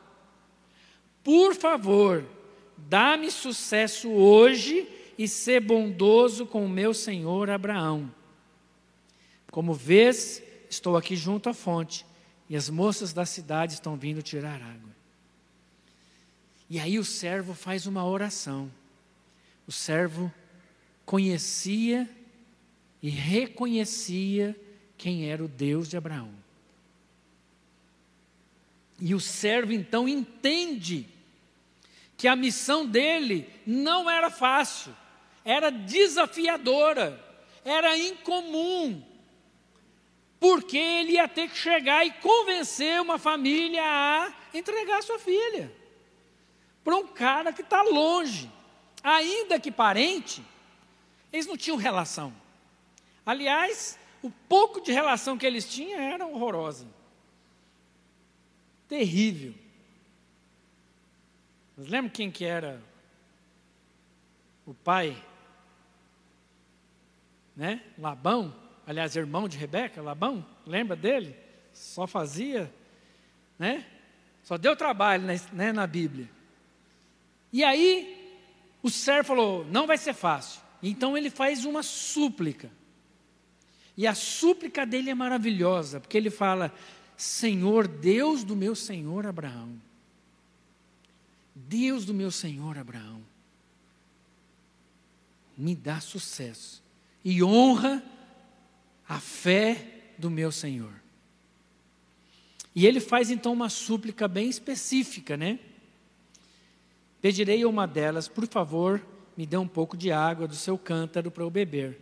por 1.23 1.53
favor, 1.53 2.25
dá-me 2.77 3.29
sucesso 3.29 4.09
hoje 4.09 4.87
e 5.17 5.27
ser 5.27 5.59
bondoso 5.59 6.45
com 6.45 6.65
o 6.65 6.69
meu 6.69 6.93
senhor 6.93 7.49
Abraão. 7.49 8.13
Como 9.51 9.73
vês, 9.73 10.41
estou 10.69 10.95
aqui 10.95 11.15
junto 11.15 11.49
à 11.49 11.53
fonte 11.53 12.05
e 12.49 12.55
as 12.55 12.69
moças 12.69 13.13
da 13.13 13.25
cidade 13.25 13.73
estão 13.73 13.95
vindo 13.95 14.21
tirar 14.21 14.61
água. 14.61 14.92
E 16.69 16.79
aí 16.79 16.97
o 16.97 17.05
servo 17.05 17.53
faz 17.53 17.85
uma 17.85 18.05
oração. 18.05 18.71
O 19.67 19.71
servo 19.71 20.33
conhecia 21.05 22.09
e 23.01 23.09
reconhecia 23.09 24.55
quem 24.97 25.29
era 25.29 25.43
o 25.43 25.47
Deus 25.47 25.89
de 25.89 25.97
Abraão. 25.97 26.31
E 28.99 29.13
o 29.13 29.19
servo 29.19 29.73
então 29.73 30.07
entende 30.07 31.07
que 32.17 32.27
a 32.27 32.35
missão 32.35 32.85
dele 32.85 33.49
não 33.65 34.09
era 34.09 34.29
fácil, 34.29 34.95
era 35.43 35.69
desafiadora, 35.69 37.21
era 37.65 37.97
incomum, 37.97 39.03
porque 40.39 40.77
ele 40.77 41.13
ia 41.13 41.27
ter 41.27 41.49
que 41.49 41.57
chegar 41.57 42.05
e 42.05 42.11
convencer 42.13 43.01
uma 43.01 43.17
família 43.17 43.83
a 43.83 44.33
entregar 44.53 45.03
sua 45.03 45.19
filha 45.19 45.82
para 46.83 46.95
um 46.95 47.07
cara 47.07 47.53
que 47.53 47.61
está 47.61 47.81
longe, 47.81 48.51
ainda 49.03 49.59
que 49.59 49.71
parente, 49.71 50.43
eles 51.31 51.47
não 51.47 51.57
tinham 51.57 51.77
relação. 51.77 52.33
Aliás, 53.25 53.97
o 54.21 54.29
pouco 54.29 54.81
de 54.81 54.91
relação 54.91 55.37
que 55.37 55.45
eles 55.45 55.67
tinham 55.67 55.99
era 55.99 56.25
horrorosa. 56.25 56.87
Terrível. 58.87 59.53
Mas 61.75 61.87
lembra 61.87 62.11
quem 62.11 62.29
que 62.29 62.45
era 62.45 62.81
o 64.65 64.73
pai? 64.73 65.21
Né? 67.55 67.81
Labão, 67.97 68.53
aliás, 68.85 69.15
irmão 69.15 69.47
de 69.47 69.57
Rebeca, 69.57 70.01
Labão, 70.01 70.45
lembra 70.65 70.95
dele? 70.95 71.35
Só 71.73 72.05
fazia, 72.05 72.71
né? 73.57 73.85
Só 74.43 74.57
deu 74.57 74.75
trabalho 74.75 75.25
né, 75.53 75.71
na 75.71 75.87
Bíblia. 75.87 76.29
E 77.53 77.63
aí, 77.63 78.41
o 78.81 78.89
servo 78.89 79.27
falou: 79.27 79.65
não 79.65 79.85
vai 79.85 79.97
ser 79.97 80.13
fácil. 80.13 80.61
Então 80.81 81.15
ele 81.15 81.29
faz 81.29 81.63
uma 81.63 81.83
súplica. 81.83 82.69
E 83.95 84.07
a 84.07 84.15
súplica 84.15 84.85
dele 84.85 85.11
é 85.11 85.15
maravilhosa, 85.15 85.99
porque 85.99 86.17
ele 86.17 86.31
fala: 86.31 86.73
Senhor, 87.15 87.87
Deus 87.87 88.43
do 88.43 88.55
meu 88.55 88.75
senhor 88.75 89.27
Abraão. 89.27 89.79
Deus 91.55 92.03
do 92.03 92.13
meu 92.13 92.31
senhor 92.31 92.77
Abraão. 92.77 93.21
Me 95.55 95.75
dá 95.75 95.99
sucesso 95.99 96.81
e 97.23 97.43
honra 97.43 98.03
a 99.07 99.19
fé 99.19 100.11
do 100.17 100.31
meu 100.31 100.51
senhor. 100.51 100.93
E 102.75 102.87
ele 102.87 102.99
faz 102.99 103.29
então 103.29 103.53
uma 103.53 103.69
súplica 103.69 104.27
bem 104.27 104.49
específica, 104.49 105.37
né? 105.37 105.59
Pedirei 107.23 107.63
a 107.63 107.69
uma 107.69 107.87
delas, 107.87 108.27
por 108.27 108.45
favor, 108.45 109.01
me 109.37 109.45
dê 109.45 109.55
um 109.55 109.65
pouco 109.65 109.95
de 109.95 110.11
água 110.11 110.45
do 110.45 110.55
seu 110.55 110.77
cântaro 110.77 111.31
para 111.31 111.41
eu 111.41 111.49
beber. 111.49 111.97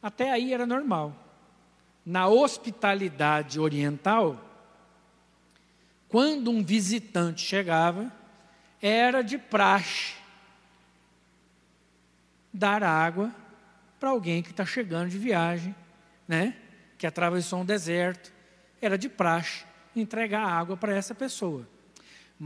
Até 0.00 0.30
aí 0.30 0.54
era 0.54 0.64
normal. 0.64 1.12
Na 2.06 2.28
hospitalidade 2.28 3.58
oriental, 3.58 4.40
quando 6.08 6.48
um 6.48 6.62
visitante 6.62 7.44
chegava, 7.44 8.12
era 8.80 9.20
de 9.20 9.36
praxe 9.36 10.14
dar 12.52 12.84
água 12.84 13.34
para 13.98 14.10
alguém 14.10 14.44
que 14.44 14.52
está 14.52 14.64
chegando 14.64 15.10
de 15.10 15.18
viagem, 15.18 15.74
né? 16.28 16.56
que 16.96 17.04
atravessou 17.04 17.62
um 17.62 17.64
deserto. 17.64 18.32
Era 18.80 18.96
de 18.96 19.08
praxe 19.08 19.64
entregar 19.96 20.46
água 20.46 20.76
para 20.76 20.94
essa 20.94 21.16
pessoa. 21.16 21.73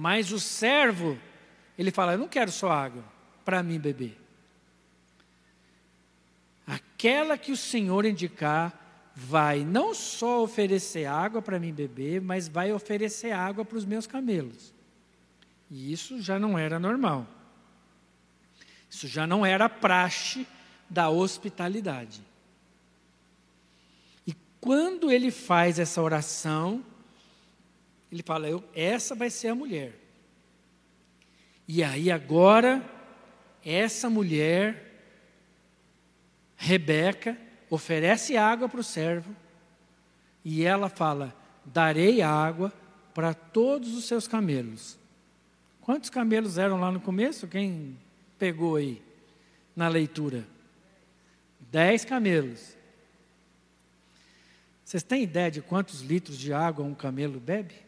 Mas 0.00 0.30
o 0.30 0.38
servo, 0.38 1.18
ele 1.76 1.90
fala: 1.90 2.12
Eu 2.12 2.18
não 2.18 2.28
quero 2.28 2.52
só 2.52 2.70
água 2.70 3.02
para 3.44 3.64
mim 3.64 3.80
beber. 3.80 4.16
Aquela 6.64 7.37
que 7.37 7.50
o 7.50 7.56
Senhor 7.56 8.04
indicar, 8.04 9.11
vai 9.12 9.64
não 9.64 9.92
só 9.92 10.40
oferecer 10.44 11.06
água 11.06 11.42
para 11.42 11.58
mim 11.58 11.72
beber, 11.72 12.20
mas 12.20 12.46
vai 12.46 12.72
oferecer 12.72 13.32
água 13.32 13.64
para 13.64 13.76
os 13.76 13.84
meus 13.84 14.06
camelos. 14.06 14.72
E 15.68 15.92
isso 15.92 16.22
já 16.22 16.38
não 16.38 16.56
era 16.56 16.78
normal. 16.78 17.26
Isso 18.88 19.08
já 19.08 19.26
não 19.26 19.44
era 19.44 19.68
praxe 19.68 20.46
da 20.88 21.11
hospitalidade. 21.11 22.22
E 24.24 24.32
quando 24.61 25.11
ele 25.11 25.32
faz 25.32 25.76
essa 25.80 26.00
oração, 26.00 26.84
ele 28.10 28.22
fala: 28.22 28.48
essa 28.74 29.14
vai 29.14 29.30
ser 29.30 29.48
a 29.48 29.54
mulher. 29.54 29.92
E 31.66 31.82
aí 31.82 32.10
agora, 32.10 32.82
essa 33.64 34.08
mulher 34.08 34.86
Rebeca 36.56 37.36
oferece 37.70 38.36
água 38.36 38.68
para 38.68 38.80
o 38.80 38.84
servo 38.84 39.34
e 40.44 40.64
ela 40.64 40.88
fala: 40.88 41.34
Darei 41.64 42.22
água 42.22 42.72
para 43.14 43.34
todos 43.34 43.94
os 43.94 44.04
seus 44.04 44.26
camelos. 44.26 44.98
Quantos 45.80 46.10
camelos 46.10 46.58
eram 46.58 46.80
lá 46.80 46.90
no 46.90 47.00
começo? 47.00 47.46
Quem 47.46 47.96
pegou 48.38 48.76
aí 48.76 49.02
na 49.76 49.88
leitura? 49.88 50.46
Dez 51.70 52.04
camelos. 52.04 52.76
Vocês 54.84 55.02
têm 55.02 55.22
ideia 55.22 55.50
de 55.50 55.60
quantos 55.60 56.00
litros 56.00 56.38
de 56.38 56.52
água 56.52 56.84
um 56.84 56.94
camelo 56.94 57.38
bebe? 57.38 57.88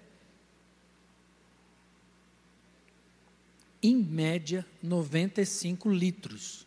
Em 3.82 3.96
média, 3.96 4.66
95 4.82 5.90
litros. 5.90 6.66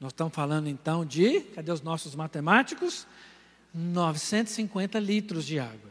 Nós 0.00 0.12
estamos 0.12 0.34
falando 0.34 0.68
então 0.68 1.04
de, 1.04 1.40
cadê 1.40 1.70
os 1.70 1.82
nossos 1.82 2.14
matemáticos? 2.14 3.06
950 3.72 4.98
litros 4.98 5.46
de 5.46 5.58
água. 5.58 5.90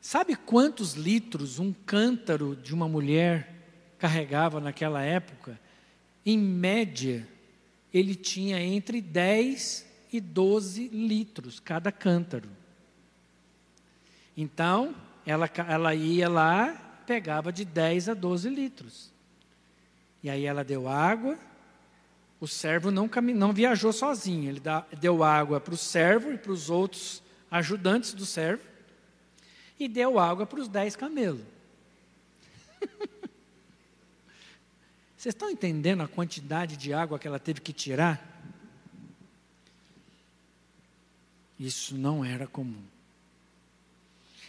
Sabe 0.00 0.36
quantos 0.36 0.92
litros 0.92 1.58
um 1.58 1.72
cântaro 1.72 2.54
de 2.54 2.74
uma 2.74 2.88
mulher 2.88 3.54
carregava 3.98 4.60
naquela 4.60 5.02
época? 5.02 5.58
Em 6.24 6.38
média, 6.38 7.26
ele 7.92 8.14
tinha 8.14 8.60
entre 8.60 9.00
10 9.00 9.86
e 10.12 10.20
12 10.20 10.88
litros 10.88 11.58
cada 11.58 11.90
cântaro. 11.90 12.48
Então, 14.36 14.94
ela, 15.24 15.50
ela 15.68 15.94
ia 15.94 16.28
lá, 16.28 16.85
pegava 17.06 17.52
de 17.52 17.64
10 17.64 18.10
a 18.10 18.14
12 18.14 18.48
litros. 18.48 19.12
E 20.22 20.28
aí 20.28 20.44
ela 20.44 20.64
deu 20.64 20.88
água, 20.88 21.38
o 22.40 22.48
servo 22.48 22.90
não, 22.90 23.08
não 23.34 23.52
viajou 23.52 23.92
sozinho, 23.92 24.48
ele 24.48 24.60
dá, 24.60 24.84
deu 25.00 25.22
água 25.22 25.60
para 25.60 25.74
o 25.74 25.76
servo 25.76 26.32
e 26.32 26.38
para 26.38 26.52
os 26.52 26.68
outros 26.68 27.22
ajudantes 27.50 28.12
do 28.12 28.26
servo, 28.26 28.62
e 29.78 29.88
deu 29.88 30.18
água 30.18 30.46
para 30.46 30.60
os 30.60 30.68
dez 30.68 30.96
camelos. 30.96 31.44
Vocês 35.16 35.34
estão 35.34 35.50
entendendo 35.50 36.02
a 36.02 36.08
quantidade 36.08 36.76
de 36.76 36.92
água 36.92 37.18
que 37.18 37.26
ela 37.26 37.38
teve 37.38 37.60
que 37.60 37.72
tirar? 37.72 38.34
Isso 41.58 41.96
não 41.96 42.24
era 42.24 42.46
comum. 42.46 42.82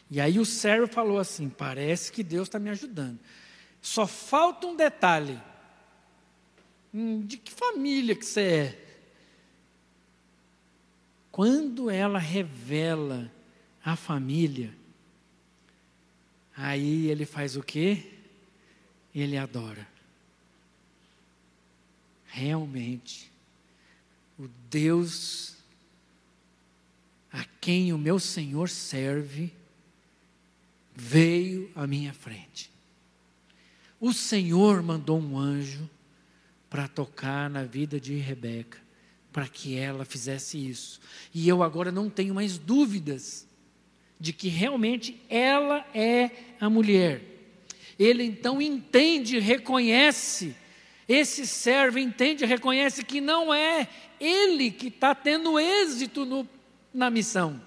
E 0.09 0.21
aí 0.21 0.39
o 0.39 0.45
servo 0.45 0.87
falou 0.87 1.19
assim: 1.19 1.49
parece 1.49 2.11
que 2.11 2.23
Deus 2.23 2.47
está 2.47 2.59
me 2.59 2.69
ajudando. 2.69 3.19
Só 3.81 4.07
falta 4.07 4.67
um 4.67 4.75
detalhe 4.75 5.39
Hum, 6.93 7.21
de 7.21 7.37
que 7.37 7.51
família 7.51 8.15
que 8.15 8.25
você 8.25 8.41
é? 8.41 8.87
Quando 11.31 11.89
ela 11.89 12.17
revela 12.17 13.31
a 13.83 13.95
família, 13.95 14.73
aí 16.55 17.07
ele 17.07 17.25
faz 17.25 17.55
o 17.55 17.61
quê? 17.61 18.13
Ele 19.13 19.37
adora. 19.37 19.87
Realmente, 22.25 23.31
o 24.39 24.47
Deus 24.69 25.55
a 27.31 27.43
quem 27.61 27.93
o 27.93 27.97
meu 27.97 28.17
Senhor 28.17 28.69
serve 28.69 29.53
veio 30.99 31.69
à 31.75 31.85
minha 31.85 32.11
frente. 32.11 32.71
O 33.99 34.11
Senhor 34.11 34.81
mandou 34.81 35.19
um 35.19 35.37
anjo 35.37 35.87
para 36.69 36.87
tocar 36.87 37.49
na 37.49 37.63
vida 37.63 37.99
de 37.99 38.15
Rebeca, 38.15 38.79
para 39.31 39.47
que 39.47 39.77
ela 39.77 40.03
fizesse 40.03 40.57
isso. 40.57 40.99
E 41.33 41.47
eu 41.47 41.61
agora 41.61 41.91
não 41.91 42.09
tenho 42.09 42.33
mais 42.33 42.57
dúvidas 42.57 43.47
de 44.19 44.33
que 44.33 44.47
realmente 44.47 45.21
ela 45.29 45.85
é 45.93 46.31
a 46.59 46.67
mulher. 46.67 47.21
Ele 47.99 48.23
então 48.23 48.59
entende, 48.59 49.37
reconhece, 49.37 50.55
esse 51.07 51.45
servo 51.45 51.99
entende, 51.99 52.43
reconhece 52.43 53.03
que 53.03 53.21
não 53.21 53.53
é 53.53 53.87
ele 54.19 54.71
que 54.71 54.87
está 54.87 55.13
tendo 55.13 55.59
êxito 55.59 56.25
no, 56.25 56.47
na 56.91 57.11
missão, 57.11 57.61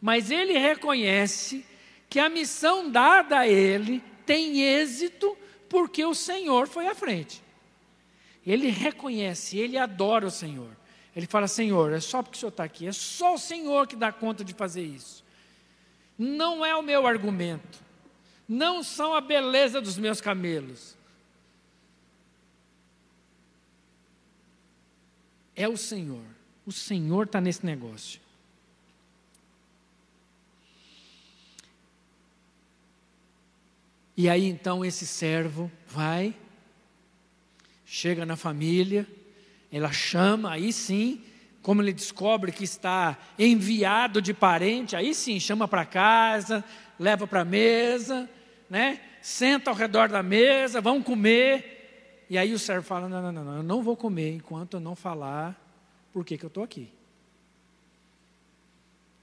mas 0.00 0.32
ele 0.32 0.58
reconhece 0.58 1.64
que 2.10 2.18
a 2.18 2.28
missão 2.28 2.90
dada 2.90 3.38
a 3.38 3.48
ele 3.48 4.02
tem 4.26 4.60
êxito 4.60 5.38
porque 5.68 6.04
o 6.04 6.12
Senhor 6.12 6.66
foi 6.66 6.88
à 6.88 6.94
frente. 6.94 7.40
Ele 8.44 8.68
reconhece, 8.68 9.56
ele 9.56 9.78
adora 9.78 10.26
o 10.26 10.30
Senhor. 10.30 10.76
Ele 11.14 11.26
fala: 11.26 11.46
Senhor, 11.46 11.92
é 11.92 12.00
só 12.00 12.20
porque 12.20 12.36
o 12.36 12.40
Senhor 12.40 12.50
está 12.50 12.64
aqui, 12.64 12.86
é 12.88 12.92
só 12.92 13.34
o 13.34 13.38
Senhor 13.38 13.86
que 13.86 13.94
dá 13.94 14.10
conta 14.10 14.44
de 14.44 14.52
fazer 14.52 14.82
isso. 14.82 15.24
Não 16.18 16.66
é 16.66 16.74
o 16.74 16.82
meu 16.82 17.06
argumento, 17.06 17.78
não 18.48 18.82
são 18.82 19.14
a 19.14 19.20
beleza 19.20 19.80
dos 19.80 19.96
meus 19.96 20.20
camelos. 20.20 20.96
É 25.54 25.68
o 25.68 25.76
Senhor. 25.76 26.24
O 26.66 26.72
Senhor 26.72 27.26
está 27.26 27.40
nesse 27.40 27.64
negócio. 27.64 28.19
E 34.20 34.28
aí 34.28 34.44
então 34.44 34.84
esse 34.84 35.06
servo 35.06 35.72
vai, 35.88 36.36
chega 37.86 38.26
na 38.26 38.36
família, 38.36 39.06
ela 39.72 39.90
chama, 39.90 40.52
aí 40.52 40.74
sim, 40.74 41.22
como 41.62 41.80
ele 41.80 41.90
descobre 41.90 42.52
que 42.52 42.62
está 42.62 43.16
enviado 43.38 44.20
de 44.20 44.34
parente, 44.34 44.94
aí 44.94 45.14
sim, 45.14 45.40
chama 45.40 45.66
para 45.66 45.86
casa, 45.86 46.62
leva 46.98 47.26
para 47.26 47.40
a 47.40 47.44
mesa, 47.46 48.28
né? 48.68 49.00
Senta 49.22 49.70
ao 49.70 49.74
redor 49.74 50.10
da 50.10 50.22
mesa, 50.22 50.82
vão 50.82 51.02
comer. 51.02 52.26
E 52.28 52.36
aí 52.36 52.52
o 52.52 52.58
servo 52.58 52.86
fala: 52.86 53.08
não, 53.08 53.22
não, 53.22 53.32
não, 53.32 53.42
não 53.42 53.56
eu 53.56 53.62
não 53.62 53.82
vou 53.82 53.96
comer 53.96 54.34
enquanto 54.34 54.74
eu 54.74 54.80
não 54.80 54.94
falar 54.94 55.58
por 56.12 56.26
que, 56.26 56.36
que 56.36 56.44
eu 56.44 56.48
estou 56.48 56.62
aqui. 56.62 56.92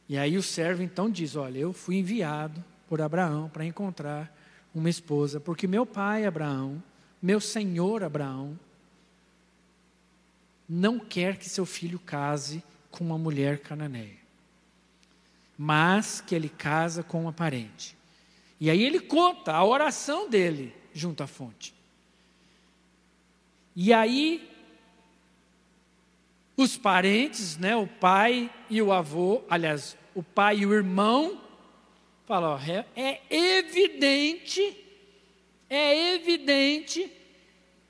E 0.10 0.18
aí 0.18 0.40
o 0.40 0.42
servo 0.42 0.82
então 0.82 1.08
diz: 1.08 1.36
Olha, 1.36 1.60
eu 1.60 1.72
fui 1.72 1.98
enviado 1.98 2.66
por 2.88 3.00
Abraão 3.00 3.48
para 3.48 3.64
encontrar 3.64 4.36
uma 4.80 4.90
esposa, 4.90 5.40
porque 5.40 5.68
meu 5.68 5.86
pai 5.86 6.26
Abraão, 6.26 6.82
meu 7.22 7.40
senhor 7.40 8.04
Abraão, 8.04 8.58
não 10.68 11.00
quer 11.00 11.38
que 11.38 11.48
seu 11.48 11.66
filho 11.66 12.00
case 12.00 12.64
com 12.92 13.04
uma 13.04 13.18
mulher 13.18 13.60
cananeia, 13.60 14.18
mas 15.58 16.22
que 16.22 16.36
ele 16.36 16.50
casa 16.50 17.04
com 17.04 17.22
uma 17.22 17.34
parente. 17.34 17.98
E 18.60 18.70
aí 18.70 18.84
ele 18.84 19.00
conta 19.00 19.54
a 19.54 19.64
oração 19.64 20.30
dele 20.30 20.76
junto 20.94 21.24
à 21.24 21.28
fonte. 21.28 21.74
E 23.76 23.94
aí 23.94 24.50
os 26.58 26.76
parentes, 26.76 27.56
né, 27.56 27.76
o 27.76 27.86
pai 27.86 28.52
e 28.68 28.82
o 28.82 28.92
avô, 28.92 29.44
aliás, 29.48 29.96
o 30.16 30.24
pai 30.24 30.58
e 30.58 30.66
o 30.66 30.74
irmão 30.74 31.40
Fala, 32.28 32.56
ó, 32.56 32.60
é, 32.60 32.86
é 32.94 33.58
evidente, 33.58 34.86
é 35.70 36.14
evidente 36.14 37.10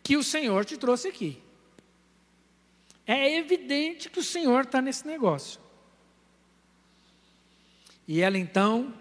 que 0.03 0.15
o 0.15 0.23
Senhor 0.23 0.63
te 0.63 0.77
trouxe 0.77 1.07
aqui. 1.07 1.41
É 3.03 3.35
evidente 3.35 4.11
que 4.11 4.19
o 4.19 4.23
Senhor 4.23 4.65
está 4.65 4.79
nesse 4.79 5.07
negócio. 5.07 5.59
E 8.07 8.21
ela 8.21 8.37
então, 8.37 8.93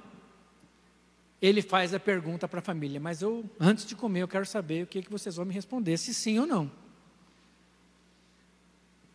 ele 1.41 1.61
faz 1.61 1.93
a 1.93 2.01
pergunta 2.01 2.49
para 2.49 2.61
a 2.61 2.63
família, 2.63 2.99
mas 2.99 3.21
eu, 3.21 3.45
antes 3.61 3.85
de 3.85 3.95
comer, 3.95 4.23
eu 4.23 4.29
quero 4.29 4.47
saber 4.47 4.85
o 4.85 4.87
que, 4.87 5.03
que 5.03 5.11
vocês 5.11 5.37
vão 5.37 5.45
me 5.45 5.53
responder, 5.53 5.99
se 5.99 6.15
sim 6.15 6.39
ou 6.39 6.47
não. 6.47 6.73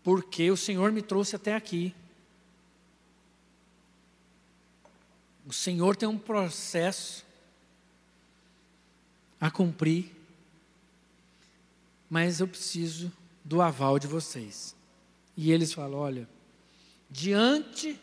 Porque 0.04 0.52
o 0.52 0.56
Senhor 0.56 0.92
me 0.92 1.02
trouxe 1.02 1.36
até 1.36 1.56
aqui. 1.56 1.96
O 5.52 5.54
Senhor 5.54 5.98
tem 5.98 6.08
um 6.08 6.18
processo 6.18 7.26
a 9.38 9.52
cumprir, 9.52 10.10
mas 12.10 12.40
eu 12.40 12.48
preciso 12.48 13.12
do 13.44 13.62
aval 13.62 14.00
de 14.00 14.08
vocês. 14.08 14.74
E 15.36 15.52
eles 15.52 15.74
falam: 15.74 16.00
olha, 16.00 16.30
diante 17.10 18.00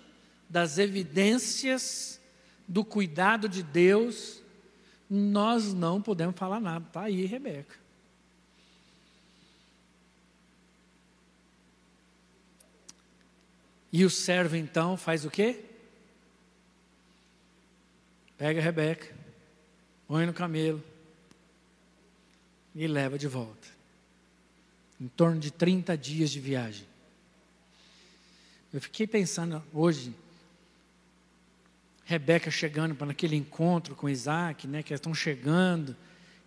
das 0.46 0.76
evidências 0.76 2.20
do 2.68 2.84
cuidado 2.84 3.48
de 3.48 3.62
Deus, 3.62 4.42
nós 5.08 5.72
não 5.72 6.02
podemos 6.02 6.36
falar 6.36 6.60
nada. 6.60 6.86
Está 6.86 7.04
aí, 7.04 7.24
Rebeca. 7.24 7.76
E 13.90 14.04
o 14.04 14.10
servo 14.10 14.54
então 14.54 14.98
faz 14.98 15.24
o 15.24 15.30
quê? 15.30 15.67
Pega 18.38 18.60
a 18.60 18.62
Rebeca, 18.62 19.12
põe 20.06 20.24
no 20.24 20.32
camelo 20.32 20.82
e 22.72 22.86
leva 22.86 23.18
de 23.18 23.26
volta. 23.26 23.66
Em 25.00 25.08
torno 25.08 25.40
de 25.40 25.50
30 25.50 25.98
dias 25.98 26.30
de 26.30 26.38
viagem. 26.38 26.86
Eu 28.72 28.80
fiquei 28.80 29.08
pensando 29.08 29.60
hoje, 29.74 30.14
Rebeca 32.04 32.48
chegando 32.48 32.94
para 32.94 33.10
aquele 33.10 33.34
encontro 33.34 33.96
com 33.96 34.08
Isaac, 34.08 34.68
né, 34.68 34.84
que 34.84 34.94
estão 34.94 35.12
chegando, 35.12 35.96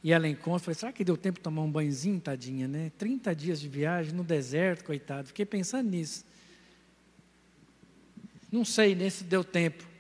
e 0.01 0.13
ela 0.13 0.29
encontra, 0.29 0.59
falei, 0.59 0.75
será 0.75 0.91
que 0.93 1.03
deu 1.03 1.17
tempo 1.17 1.39
de 1.39 1.43
tomar 1.43 1.61
um 1.61 1.71
banhozinho, 1.71 2.19
tadinha, 2.19 2.67
né? 2.67 2.91
30 2.97 3.35
dias 3.35 3.59
de 3.59 3.67
viagem 3.67 4.13
no 4.13 4.23
deserto, 4.23 4.83
coitado. 4.83 5.27
Fiquei 5.27 5.45
pensando 5.45 5.89
nisso. 5.89 6.25
Não 8.51 8.65
sei 8.65 8.95
nem 8.95 9.09
se 9.09 9.23
deu 9.23 9.43
tempo. 9.43 9.90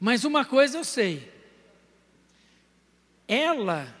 Mas 0.00 0.24
uma 0.24 0.46
coisa 0.46 0.78
eu 0.78 0.84
sei. 0.84 1.30
Ela, 3.28 3.94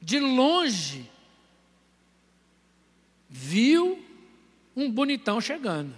de 0.00 0.18
longe, 0.18 1.08
viu 3.28 4.04
um 4.74 4.90
bonitão 4.90 5.40
chegando. 5.40 5.96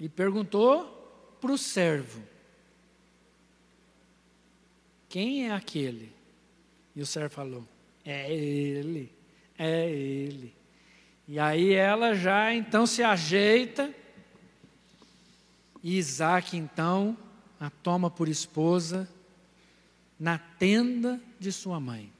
E 0.00 0.08
perguntou 0.08 1.38
para 1.40 1.52
o 1.52 1.56
servo: 1.56 2.20
Quem 5.08 5.48
é 5.48 5.52
aquele? 5.52 6.12
E 6.96 7.00
o 7.00 7.06
servo 7.06 7.32
falou: 7.32 7.68
É 8.04 8.30
ele, 8.30 9.10
é 9.56 9.88
ele. 9.88 10.52
E 11.28 11.38
aí 11.38 11.72
ela 11.72 12.12
já 12.12 12.52
então 12.52 12.86
se 12.86 13.04
ajeita 13.04 13.94
e 15.84 15.98
Isaac, 15.98 16.56
então, 16.56 17.14
a 17.60 17.68
toma 17.68 18.10
por 18.10 18.26
esposa 18.26 19.06
na 20.18 20.38
tenda 20.38 21.20
de 21.38 21.52
sua 21.52 21.78
mãe. 21.78 22.10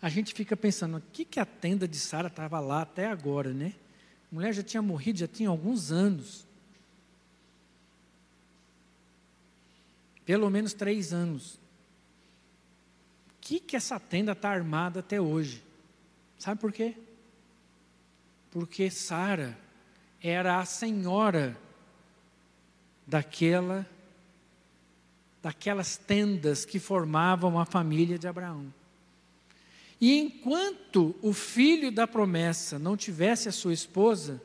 A 0.00 0.08
gente 0.08 0.32
fica 0.32 0.56
pensando, 0.56 0.98
o 0.98 1.02
que, 1.12 1.24
que 1.24 1.40
a 1.40 1.44
tenda 1.44 1.88
de 1.88 1.98
Sara 1.98 2.28
estava 2.28 2.60
lá 2.60 2.82
até 2.82 3.08
agora, 3.08 3.52
né? 3.52 3.74
A 4.30 4.34
mulher 4.36 4.52
já 4.54 4.62
tinha 4.62 4.80
morrido, 4.80 5.18
já 5.18 5.26
tinha 5.26 5.48
alguns 5.48 5.90
anos. 5.90 6.46
Pelo 10.24 10.48
menos 10.48 10.72
três 10.72 11.12
anos. 11.12 11.54
O 11.54 11.58
que, 13.40 13.58
que 13.58 13.74
essa 13.74 13.98
tenda 13.98 14.32
está 14.32 14.50
armada 14.50 15.00
até 15.00 15.20
hoje? 15.20 15.64
Sabe 16.38 16.60
por 16.60 16.72
quê? 16.72 16.94
Porque 18.52 18.88
Sara 18.88 19.65
era 20.28 20.58
a 20.58 20.64
senhora 20.64 21.56
daquela 23.06 23.86
daquelas 25.42 25.96
tendas 25.96 26.64
que 26.64 26.80
formavam 26.80 27.56
a 27.56 27.64
família 27.64 28.18
de 28.18 28.26
Abraão. 28.26 28.74
E 30.00 30.18
enquanto 30.18 31.14
o 31.22 31.32
filho 31.32 31.92
da 31.92 32.04
promessa 32.04 32.80
não 32.80 32.96
tivesse 32.96 33.48
a 33.48 33.52
sua 33.52 33.72
esposa, 33.72 34.42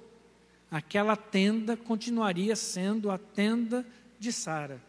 aquela 0.69 1.15
tenda 1.15 1.75
continuaria 1.75 2.55
sendo 2.55 3.09
a 3.09 3.17
tenda 3.17 3.83
de 4.19 4.31
Sara. 4.31 4.79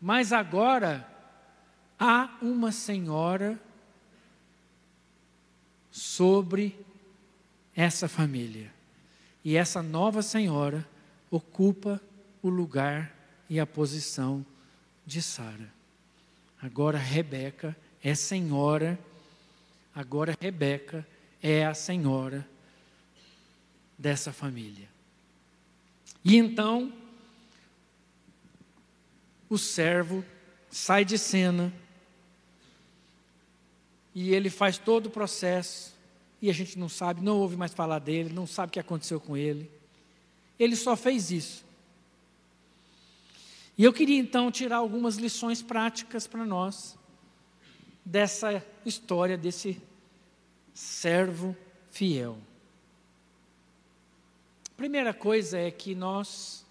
Mas 0.00 0.32
agora 0.32 1.12
há 1.98 2.38
uma 2.40 2.70
senhora 2.70 3.60
sobre 5.90 6.78
essa 7.74 8.06
família. 8.06 8.75
E 9.46 9.56
essa 9.56 9.80
nova 9.80 10.22
senhora 10.22 10.84
ocupa 11.30 12.02
o 12.42 12.48
lugar 12.48 13.14
e 13.48 13.60
a 13.60 13.64
posição 13.64 14.44
de 15.06 15.22
Sara. 15.22 15.72
Agora 16.60 16.98
Rebeca 16.98 17.76
é 18.02 18.12
senhora, 18.16 18.98
agora 19.94 20.36
Rebeca 20.40 21.06
é 21.40 21.64
a 21.64 21.74
senhora 21.74 22.44
dessa 23.96 24.32
família. 24.32 24.88
E 26.24 26.36
então, 26.36 26.92
o 29.48 29.56
servo 29.56 30.24
sai 30.68 31.04
de 31.04 31.16
cena 31.16 31.72
e 34.12 34.34
ele 34.34 34.50
faz 34.50 34.76
todo 34.76 35.06
o 35.06 35.10
processo 35.10 35.95
e 36.40 36.50
a 36.50 36.52
gente 36.52 36.78
não 36.78 36.88
sabe, 36.88 37.22
não 37.22 37.38
ouve 37.38 37.56
mais 37.56 37.72
falar 37.72 37.98
dele, 37.98 38.32
não 38.32 38.46
sabe 38.46 38.70
o 38.70 38.72
que 38.72 38.80
aconteceu 38.80 39.20
com 39.20 39.36
ele. 39.36 39.70
Ele 40.58 40.76
só 40.76 40.96
fez 40.96 41.30
isso. 41.30 41.64
E 43.78 43.84
eu 43.84 43.92
queria 43.92 44.18
então 44.18 44.50
tirar 44.50 44.76
algumas 44.76 45.16
lições 45.16 45.62
práticas 45.62 46.26
para 46.26 46.46
nós 46.46 46.96
dessa 48.04 48.64
história 48.84 49.36
desse 49.36 49.80
servo 50.72 51.56
fiel. 51.90 52.38
Primeira 54.76 55.12
coisa 55.12 55.58
é 55.58 55.70
que 55.70 55.94
nós 55.94 56.64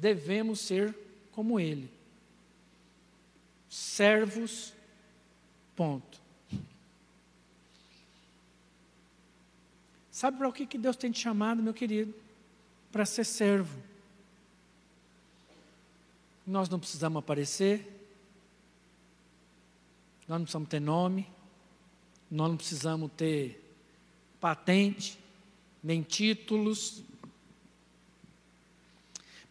devemos 0.00 0.60
ser 0.60 0.94
como 1.32 1.60
ele. 1.60 1.90
Servos, 3.68 4.72
ponto. 5.76 6.09
Sabe 10.20 10.36
para 10.36 10.50
o 10.50 10.52
que, 10.52 10.66
que 10.66 10.76
Deus 10.76 10.96
tem 10.96 11.10
te 11.10 11.18
chamado, 11.18 11.62
meu 11.62 11.72
querido? 11.72 12.14
Para 12.92 13.06
ser 13.06 13.24
servo. 13.24 13.82
Nós 16.46 16.68
não 16.68 16.78
precisamos 16.78 17.18
aparecer, 17.20 17.88
nós 20.28 20.38
não 20.38 20.42
precisamos 20.42 20.68
ter 20.68 20.78
nome, 20.78 21.26
nós 22.30 22.50
não 22.50 22.56
precisamos 22.58 23.10
ter 23.16 23.64
patente, 24.38 25.18
nem 25.82 26.02
títulos. 26.02 27.02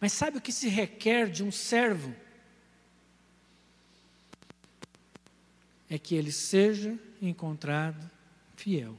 Mas 0.00 0.12
sabe 0.12 0.38
o 0.38 0.40
que 0.40 0.52
se 0.52 0.68
requer 0.68 1.28
de 1.28 1.42
um 1.42 1.50
servo? 1.50 2.14
É 5.88 5.98
que 5.98 6.14
ele 6.14 6.30
seja 6.30 6.96
encontrado 7.20 8.08
fiel. 8.54 8.96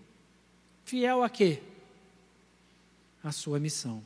Fiel 0.91 1.23
a 1.23 1.29
quê? 1.29 1.61
A 3.23 3.31
sua 3.31 3.61
missão. 3.61 4.03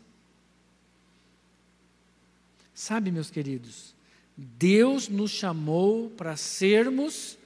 Sabe, 2.76 3.10
meus 3.10 3.32
queridos, 3.32 3.96
Deus 4.38 5.10
nos 5.10 5.32
chamou 5.32 6.12
para 6.12 6.38
sermos 6.38 7.40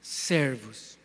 servos. 0.00 0.96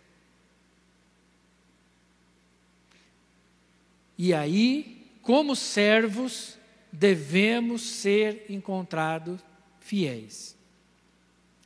E 4.15 4.35
aí, 4.35 5.09
como 5.23 5.55
servos, 5.55 6.59
devemos 6.91 7.81
ser 7.81 8.45
encontrados 8.49 9.41
fiéis. 9.79 10.55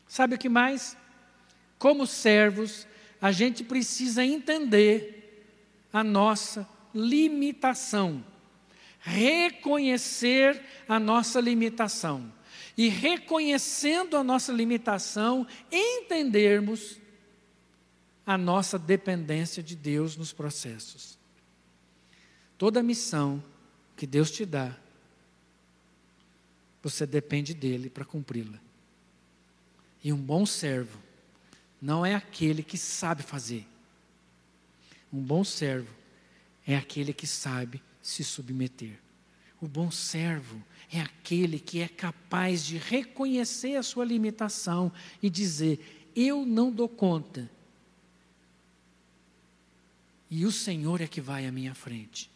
Sabe 0.07 0.35
o 0.35 0.39
que 0.39 0.47
mais? 0.47 0.95
Como 1.77 2.07
servos, 2.07 2.87
a 3.21 3.33
gente 3.33 3.61
precisa 3.61 4.23
entender 4.23 5.12
a 5.93 6.03
nossa 6.03 6.67
limitação, 6.93 8.25
reconhecer 8.99 10.59
a 10.89 10.99
nossa 10.99 11.39
limitação. 11.39 12.33
E 12.75 12.89
reconhecendo 12.89 14.17
a 14.17 14.23
nossa 14.23 14.51
limitação, 14.51 15.45
entendermos 15.71 16.97
a 18.25 18.35
nossa 18.35 18.79
dependência 18.79 19.61
de 19.61 19.75
Deus 19.75 20.17
nos 20.17 20.33
processos. 20.33 21.19
Toda 22.57 22.81
missão 22.81 23.43
que 23.95 24.07
Deus 24.07 24.31
te 24.31 24.43
dá, 24.43 24.75
você 26.81 27.05
depende 27.05 27.53
dele 27.53 27.89
para 27.89 28.03
cumpri-la. 28.03 28.59
E 30.03 30.11
um 30.11 30.17
bom 30.17 30.45
servo 30.45 30.99
não 31.81 32.05
é 32.05 32.15
aquele 32.15 32.63
que 32.63 32.77
sabe 32.77 33.21
fazer. 33.21 33.67
Um 35.13 35.21
bom 35.21 35.43
servo 35.43 35.93
é 36.65 36.75
aquele 36.75 37.13
que 37.13 37.27
sabe 37.27 37.83
se 38.01 38.23
submeter. 38.23 38.99
O 39.61 39.67
bom 39.67 39.91
servo 39.91 40.59
é 40.91 40.99
aquele 40.99 41.59
que 41.59 41.81
é 41.81 41.87
capaz 41.87 42.65
de 42.65 42.77
reconhecer 42.77 43.75
a 43.75 43.83
sua 43.83 44.03
limitação 44.03 44.91
e 45.21 45.29
dizer: 45.29 46.09
Eu 46.15 46.47
não 46.47 46.71
dou 46.71 46.89
conta. 46.89 47.49
E 50.31 50.47
o 50.47 50.51
Senhor 50.51 50.99
é 50.99 51.07
que 51.07 51.21
vai 51.21 51.45
à 51.45 51.51
minha 51.51 51.75
frente. 51.75 52.29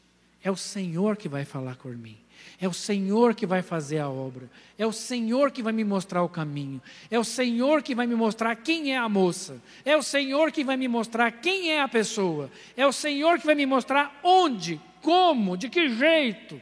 É 0.44 0.52
o 0.52 0.56
Senhor 0.56 1.18
que 1.18 1.28
vai 1.28 1.44
falar 1.44 1.78
por 1.78 1.98
mim. 1.98 2.18
É 2.60 2.68
o 2.68 2.74
Senhor 2.74 3.36
que 3.36 3.46
vai 3.46 3.62
fazer 3.62 4.00
a 4.00 4.10
obra. 4.10 4.50
É 4.78 4.86
o 4.86 4.92
Senhor 4.92 5.52
que 5.52 5.62
vai 5.62 5.72
me 5.72 5.84
mostrar 5.84 6.24
o 6.24 6.30
caminho. 6.30 6.82
É 7.10 7.20
o 7.20 7.24
Senhor 7.24 7.84
que 7.84 7.94
vai 7.94 8.08
me 8.08 8.16
mostrar 8.16 8.56
quem 8.56 8.94
é 8.94 8.98
a 8.98 9.08
moça. 9.08 9.62
É 9.86 9.96
o 9.96 10.02
Senhor 10.02 10.52
que 10.52 10.64
vai 10.64 10.76
me 10.76 10.88
mostrar 10.88 11.32
quem 11.32 11.72
é 11.72 11.82
a 11.82 11.88
pessoa. 11.88 12.50
É 12.76 12.86
o 12.88 12.92
Senhor 12.92 13.40
que 13.40 13.46
vai 13.46 13.54
me 13.54 13.66
mostrar 13.66 14.20
onde, 14.24 14.82
como, 15.02 15.56
de 15.56 15.70
que 15.70 15.90
jeito 15.90 16.60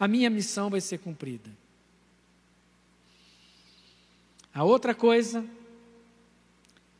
a 0.00 0.08
minha 0.08 0.28
missão 0.28 0.68
vai 0.68 0.80
ser 0.80 0.98
cumprida. 0.98 1.50
A 4.52 4.64
outra 4.64 4.94
coisa 4.94 5.44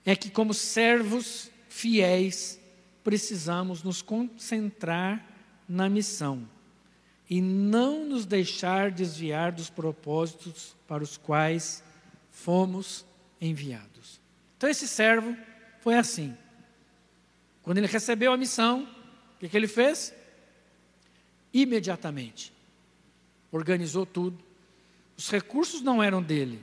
é 0.04 0.14
que, 0.14 0.30
como 0.30 0.54
servos 0.54 1.50
fiéis, 1.68 2.60
precisamos 3.02 3.82
nos 3.82 4.02
concentrar 4.02 5.24
na 5.68 5.88
missão 5.88 6.55
e 7.28 7.40
não 7.40 8.04
nos 8.04 8.24
deixar 8.24 8.90
desviar 8.90 9.52
dos 9.52 9.68
propósitos 9.68 10.76
para 10.86 11.02
os 11.02 11.16
quais 11.16 11.82
fomos 12.30 13.04
enviados. 13.40 14.20
Então, 14.56 14.70
esse 14.70 14.86
servo 14.86 15.36
foi 15.80 15.96
assim. 15.96 16.36
Quando 17.62 17.78
ele 17.78 17.86
recebeu 17.86 18.32
a 18.32 18.36
missão, 18.36 18.88
o 19.34 19.38
que, 19.40 19.48
que 19.48 19.56
ele 19.56 19.68
fez? 19.68 20.14
Imediatamente 21.52 22.52
organizou 23.50 24.06
tudo. 24.06 24.38
Os 25.16 25.30
recursos 25.30 25.82
não 25.82 26.02
eram 26.02 26.22
dele. 26.22 26.62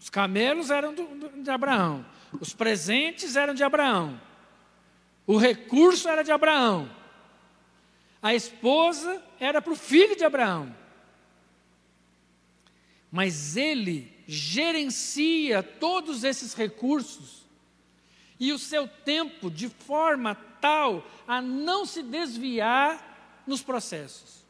Os 0.00 0.10
camelos 0.10 0.70
eram 0.70 0.94
do, 0.94 1.06
do, 1.06 1.42
de 1.42 1.50
Abraão. 1.50 2.04
Os 2.40 2.52
presentes 2.52 3.36
eram 3.36 3.54
de 3.54 3.62
Abraão. 3.62 4.20
O 5.26 5.38
recurso 5.38 6.08
era 6.08 6.22
de 6.22 6.32
Abraão. 6.32 6.90
A 8.24 8.34
esposa 8.34 9.22
era 9.38 9.60
para 9.60 9.74
o 9.74 9.76
filho 9.76 10.16
de 10.16 10.24
Abraão. 10.24 10.74
Mas 13.12 13.54
ele 13.54 14.10
gerencia 14.26 15.62
todos 15.62 16.24
esses 16.24 16.54
recursos 16.54 17.42
e 18.40 18.50
o 18.50 18.58
seu 18.58 18.88
tempo 18.88 19.50
de 19.50 19.68
forma 19.68 20.34
tal 20.58 21.06
a 21.28 21.42
não 21.42 21.84
se 21.84 22.02
desviar 22.02 23.42
nos 23.46 23.60
processos. 23.60 24.42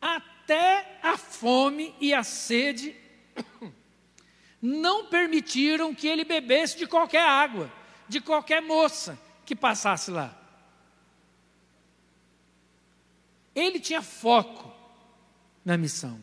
Até 0.00 1.00
a 1.02 1.18
fome 1.18 1.96
e 2.00 2.14
a 2.14 2.22
sede 2.22 2.94
não 4.62 5.06
permitiram 5.06 5.92
que 5.92 6.06
ele 6.06 6.24
bebesse 6.24 6.78
de 6.78 6.86
qualquer 6.86 7.24
água, 7.24 7.68
de 8.08 8.20
qualquer 8.20 8.62
moça 8.62 9.18
que 9.44 9.56
passasse 9.56 10.08
lá. 10.08 10.41
Ele 13.54 13.78
tinha 13.78 14.02
foco 14.02 14.72
na 15.64 15.76
missão. 15.76 16.18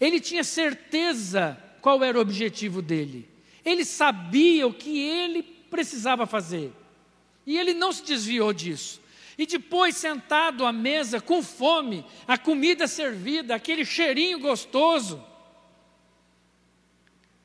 Ele 0.00 0.20
tinha 0.20 0.44
certeza 0.44 1.58
qual 1.80 2.02
era 2.02 2.18
o 2.18 2.20
objetivo 2.20 2.80
dele. 2.80 3.28
Ele 3.64 3.84
sabia 3.84 4.66
o 4.66 4.72
que 4.72 4.98
ele 4.98 5.42
precisava 5.42 6.26
fazer. 6.26 6.72
E 7.46 7.58
ele 7.58 7.74
não 7.74 7.92
se 7.92 8.04
desviou 8.04 8.52
disso. 8.52 9.00
E 9.36 9.46
depois, 9.46 9.96
sentado 9.96 10.66
à 10.66 10.72
mesa, 10.72 11.20
com 11.20 11.42
fome, 11.42 12.04
a 12.26 12.36
comida 12.36 12.88
servida, 12.88 13.54
aquele 13.54 13.84
cheirinho 13.84 14.38
gostoso, 14.40 15.24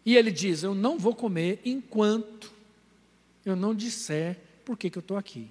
E 0.05 0.17
ele 0.17 0.31
diz: 0.31 0.63
Eu 0.63 0.75
não 0.75 0.97
vou 0.97 1.15
comer 1.15 1.61
enquanto 1.63 2.51
eu 3.45 3.55
não 3.55 3.73
disser 3.73 4.37
por 4.65 4.77
que, 4.77 4.89
que 4.89 4.97
eu 4.97 5.01
estou 5.01 5.17
aqui. 5.17 5.49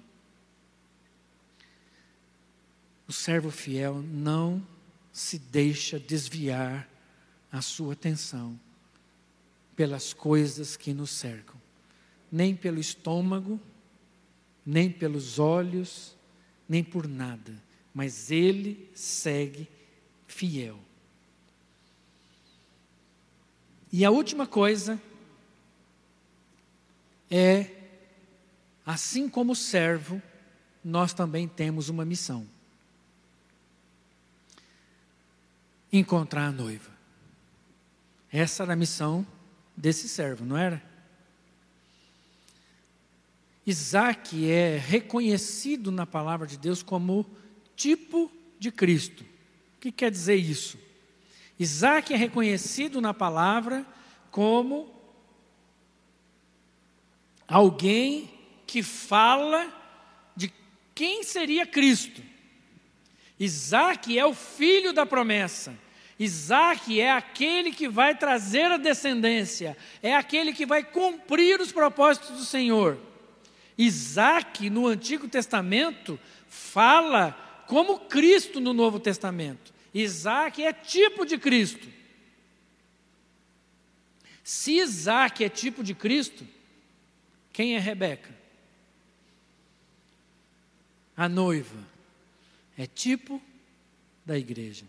O 3.07 3.13
servo 3.13 3.51
fiel 3.51 4.01
não 4.01 4.65
se 5.11 5.37
deixa 5.37 5.99
desviar 5.99 6.87
a 7.51 7.61
sua 7.61 7.93
atenção 7.93 8.59
pelas 9.75 10.13
coisas 10.13 10.75
que 10.75 10.93
nos 10.93 11.11
cercam, 11.11 11.55
nem 12.31 12.55
pelo 12.55 12.79
estômago, 12.79 13.59
nem 14.65 14.89
pelos 14.89 15.39
olhos, 15.39 16.15
nem 16.67 16.83
por 16.83 17.07
nada, 17.07 17.53
mas 17.93 18.31
ele 18.31 18.89
segue 18.95 19.67
fiel. 20.27 20.79
E 23.91 24.03
a 24.03 24.09
última 24.09 24.47
coisa 24.47 24.99
é, 27.29 27.67
assim 28.85 29.27
como 29.27 29.55
servo, 29.55 30.21
nós 30.83 31.13
também 31.13 31.47
temos 31.47 31.89
uma 31.89 32.05
missão: 32.05 32.47
encontrar 35.99 36.47
a 36.47 36.51
noiva. 36.51 36.91
Essa 38.31 38.63
era 38.63 38.73
a 38.73 38.75
missão 38.75 39.25
desse 39.77 40.09
servo, 40.09 40.43
não 40.43 40.57
era? 40.57 40.81
Isaac 43.65 44.49
é 44.49 44.77
reconhecido 44.77 45.91
na 45.91 46.05
palavra 46.05 46.47
de 46.47 46.57
Deus 46.57 46.81
como 46.81 47.25
tipo 47.75 48.31
de 48.59 48.71
Cristo. 48.71 49.23
O 49.77 49.79
que 49.79 49.91
quer 49.91 50.11
dizer 50.11 50.35
isso? 50.35 50.77
Isaac 51.59 52.13
é 52.13 52.17
reconhecido 52.17 52.99
na 52.99 53.13
palavra 53.13 53.85
como 54.31 54.91
alguém 57.47 58.31
que 58.65 58.81
fala 58.81 59.71
de 60.35 60.51
quem 60.95 61.23
seria 61.23 61.65
Cristo. 61.65 62.21
Isaac 63.43 64.17
é 64.17 64.25
o 64.25 64.33
filho 64.33 64.93
da 64.93 65.05
promessa. 65.05 65.77
Isaac 66.17 66.97
é 66.97 67.11
aquele 67.11 67.73
que 67.73 67.89
vai 67.89 68.15
trazer 68.15 68.71
a 68.71 68.77
descendência, 68.77 69.75
é 70.01 70.15
aquele 70.15 70.53
que 70.53 70.65
vai 70.65 70.81
cumprir 70.81 71.59
os 71.59 71.69
propósitos 71.69 72.29
do 72.29 72.45
Senhor. 72.45 72.97
Isaac, 73.77 74.69
no 74.69 74.87
Antigo 74.87 75.27
Testamento, 75.27 76.17
fala 76.47 77.31
como 77.67 77.99
Cristo 77.99 78.61
no 78.61 78.71
Novo 78.71 78.97
Testamento. 78.97 79.73
Isaac 79.93 80.63
é 80.63 80.71
tipo 80.71 81.25
de 81.25 81.37
Cristo. 81.37 81.89
Se 84.41 84.77
Isaac 84.77 85.43
é 85.43 85.49
tipo 85.49 85.83
de 85.83 85.93
Cristo, 85.93 86.47
quem 87.51 87.75
é 87.75 87.79
Rebeca? 87.79 88.33
A 91.17 91.27
noiva 91.27 91.92
é 92.77 92.85
tipo 92.85 93.41
da 94.25 94.37
igreja. 94.37 94.85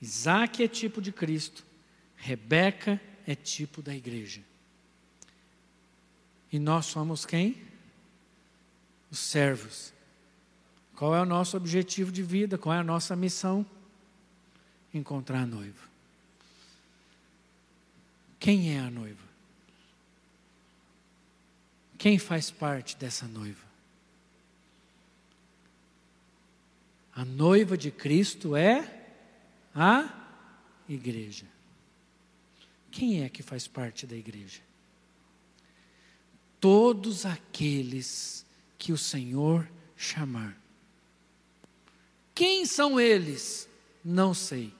Isaac 0.00 0.62
é 0.62 0.68
tipo 0.68 1.00
de 1.00 1.10
Cristo, 1.12 1.64
Rebeca 2.16 3.00
é 3.26 3.34
tipo 3.34 3.82
da 3.82 3.94
igreja. 3.94 4.40
E 6.52 6.58
nós 6.58 6.86
somos 6.86 7.26
quem? 7.26 7.62
Os 9.10 9.18
servos. 9.18 9.92
Qual 10.94 11.14
é 11.14 11.20
o 11.20 11.26
nosso 11.26 11.56
objetivo 11.56 12.10
de 12.10 12.22
vida? 12.22 12.56
Qual 12.56 12.74
é 12.74 12.78
a 12.78 12.84
nossa 12.84 13.14
missão? 13.14 13.66
Encontrar 14.94 15.40
a 15.40 15.46
noiva. 15.46 15.86
Quem 18.38 18.74
é 18.74 18.80
a 18.80 18.90
noiva? 18.90 19.26
Quem 21.98 22.18
faz 22.18 22.50
parte 22.50 22.96
dessa 22.96 23.26
noiva? 23.26 23.65
A 27.16 27.24
noiva 27.24 27.78
de 27.78 27.90
Cristo 27.90 28.54
é 28.54 29.08
a 29.74 30.06
igreja. 30.86 31.46
Quem 32.90 33.24
é 33.24 33.28
que 33.30 33.42
faz 33.42 33.66
parte 33.66 34.06
da 34.06 34.14
igreja? 34.14 34.60
Todos 36.60 37.24
aqueles 37.24 38.44
que 38.76 38.92
o 38.92 38.98
Senhor 38.98 39.66
chamar. 39.96 40.60
Quem 42.34 42.66
são 42.66 43.00
eles? 43.00 43.66
Não 44.04 44.34
sei. 44.34 44.70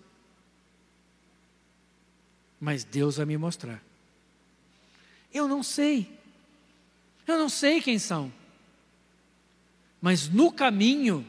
Mas 2.60 2.84
Deus 2.84 3.16
vai 3.16 3.24
me 3.24 3.38
mostrar. 3.38 3.82
Eu 5.32 5.48
não 5.48 5.62
sei. 5.62 6.06
Eu 7.26 7.38
não 7.38 7.48
sei 7.48 7.80
quem 7.80 7.98
são. 7.98 8.30
Mas 10.02 10.28
no 10.28 10.52
caminho, 10.52 11.26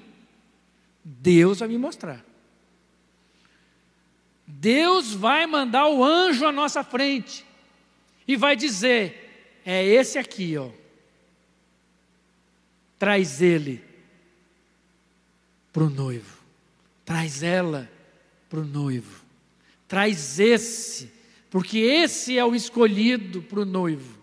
Deus 1.09 1.59
vai 1.59 1.69
me 1.69 1.77
mostrar. 1.77 2.25
Deus 4.45 5.13
vai 5.13 5.47
mandar 5.47 5.87
o 5.87 6.03
anjo 6.03 6.45
à 6.45 6.51
nossa 6.51 6.83
frente 6.83 7.45
e 8.27 8.35
vai 8.35 8.57
dizer: 8.57 9.61
é 9.65 9.85
esse 9.85 10.17
aqui, 10.17 10.57
ó. 10.57 10.69
Traz 12.99 13.41
ele 13.41 13.81
para 15.71 15.83
o 15.83 15.89
noivo. 15.89 16.43
Traz 17.05 17.41
ela 17.41 17.89
para 18.49 18.59
o 18.59 18.65
noivo. 18.65 19.23
Traz 19.87 20.41
esse, 20.41 21.09
porque 21.49 21.77
esse 21.77 22.37
é 22.37 22.43
o 22.43 22.53
escolhido 22.53 23.41
para 23.41 23.61
o 23.61 23.65
noivo. 23.65 24.17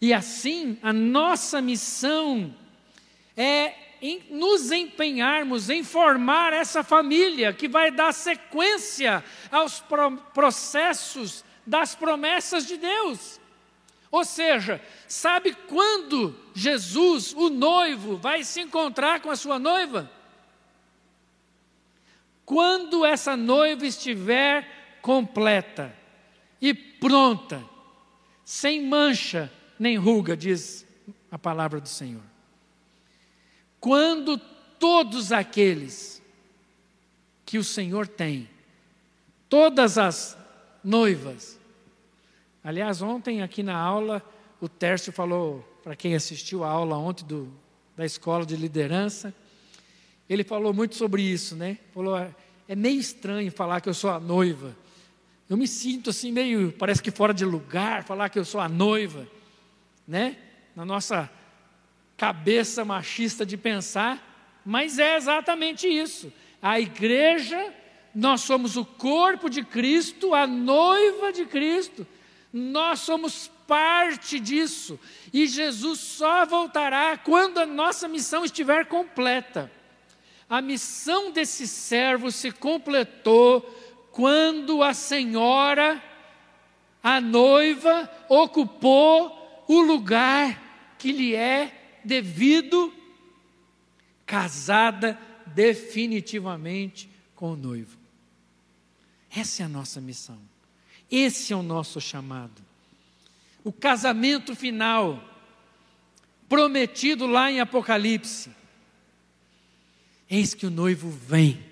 E 0.00 0.12
assim, 0.12 0.78
a 0.80 0.92
nossa 0.92 1.60
missão 1.60 2.54
é 3.36 3.89
em 4.00 4.22
nos 4.30 4.70
empenharmos 4.70 5.68
em 5.68 5.84
formar 5.84 6.52
essa 6.52 6.82
família 6.82 7.52
que 7.52 7.68
vai 7.68 7.90
dar 7.90 8.12
sequência 8.12 9.22
aos 9.50 9.80
pro 9.80 10.16
processos 10.34 11.44
das 11.66 11.94
promessas 11.94 12.66
de 12.66 12.76
Deus. 12.76 13.40
Ou 14.10 14.24
seja, 14.24 14.82
sabe 15.06 15.54
quando 15.68 16.34
Jesus, 16.52 17.32
o 17.32 17.48
noivo, 17.48 18.16
vai 18.16 18.42
se 18.42 18.60
encontrar 18.60 19.20
com 19.20 19.30
a 19.30 19.36
sua 19.36 19.58
noiva? 19.58 20.10
Quando 22.44 23.04
essa 23.04 23.36
noiva 23.36 23.86
estiver 23.86 24.98
completa 25.00 25.94
e 26.60 26.74
pronta, 26.74 27.64
sem 28.44 28.84
mancha 28.84 29.50
nem 29.78 29.96
ruga, 29.96 30.36
diz 30.36 30.84
a 31.30 31.38
palavra 31.38 31.80
do 31.80 31.88
Senhor. 31.88 32.29
Quando 33.80 34.38
todos 34.78 35.32
aqueles 35.32 36.22
que 37.44 37.58
o 37.58 37.64
Senhor 37.64 38.06
tem, 38.06 38.48
todas 39.48 39.98
as 39.98 40.36
noivas, 40.84 41.60
Aliás, 42.62 43.00
ontem 43.00 43.42
aqui 43.42 43.62
na 43.62 43.74
aula, 43.74 44.22
o 44.60 44.68
Tércio 44.68 45.10
falou, 45.10 45.66
para 45.82 45.96
quem 45.96 46.14
assistiu 46.14 46.62
a 46.62 46.68
aula 46.68 46.96
ontem 46.98 47.24
do, 47.24 47.50
da 47.96 48.04
escola 48.04 48.44
de 48.44 48.54
liderança, 48.54 49.34
ele 50.28 50.44
falou 50.44 50.74
muito 50.74 50.94
sobre 50.94 51.22
isso, 51.22 51.56
né? 51.56 51.78
Falou, 51.94 52.18
é, 52.18 52.34
é 52.68 52.76
meio 52.76 53.00
estranho 53.00 53.50
falar 53.50 53.80
que 53.80 53.88
eu 53.88 53.94
sou 53.94 54.10
a 54.10 54.20
noiva. 54.20 54.76
Eu 55.48 55.56
me 55.56 55.66
sinto 55.66 56.10
assim 56.10 56.30
meio, 56.30 56.70
parece 56.72 57.02
que 57.02 57.10
fora 57.10 57.32
de 57.32 57.46
lugar, 57.46 58.04
falar 58.04 58.28
que 58.28 58.38
eu 58.38 58.44
sou 58.44 58.60
a 58.60 58.68
noiva, 58.68 59.26
né? 60.06 60.36
Na 60.76 60.84
nossa 60.84 61.30
cabeça 62.20 62.84
machista 62.84 63.46
de 63.46 63.56
pensar, 63.56 64.60
mas 64.62 64.98
é 64.98 65.16
exatamente 65.16 65.88
isso. 65.88 66.30
A 66.60 66.78
igreja, 66.78 67.72
nós 68.14 68.42
somos 68.42 68.76
o 68.76 68.84
corpo 68.84 69.48
de 69.48 69.64
Cristo, 69.64 70.34
a 70.34 70.46
noiva 70.46 71.32
de 71.32 71.46
Cristo. 71.46 72.06
Nós 72.52 72.98
somos 72.98 73.50
parte 73.66 74.38
disso. 74.38 75.00
E 75.32 75.46
Jesus 75.46 75.98
só 75.98 76.44
voltará 76.44 77.16
quando 77.16 77.56
a 77.56 77.64
nossa 77.64 78.06
missão 78.06 78.44
estiver 78.44 78.84
completa. 78.84 79.72
A 80.46 80.60
missão 80.60 81.30
desse 81.30 81.66
servo 81.66 82.30
se 82.30 82.52
completou 82.52 83.62
quando 84.12 84.82
a 84.82 84.92
senhora, 84.92 86.02
a 87.02 87.18
noiva, 87.18 88.10
ocupou 88.28 89.64
o 89.66 89.80
lugar 89.80 90.94
que 90.98 91.12
lhe 91.12 91.34
é 91.34 91.79
devido, 92.04 92.92
casada 94.26 95.18
definitivamente 95.46 97.08
com 97.34 97.52
o 97.52 97.56
noivo. 97.56 97.98
Essa 99.34 99.62
é 99.62 99.66
a 99.66 99.68
nossa 99.68 100.00
missão. 100.00 100.38
Esse 101.10 101.52
é 101.52 101.56
o 101.56 101.62
nosso 101.62 102.00
chamado. 102.00 102.62
O 103.64 103.72
casamento 103.72 104.54
final, 104.54 105.22
prometido 106.48 107.26
lá 107.26 107.50
em 107.50 107.60
Apocalipse. 107.60 108.50
Eis 110.28 110.54
que 110.54 110.66
o 110.66 110.70
noivo 110.70 111.10
vem. 111.10 111.62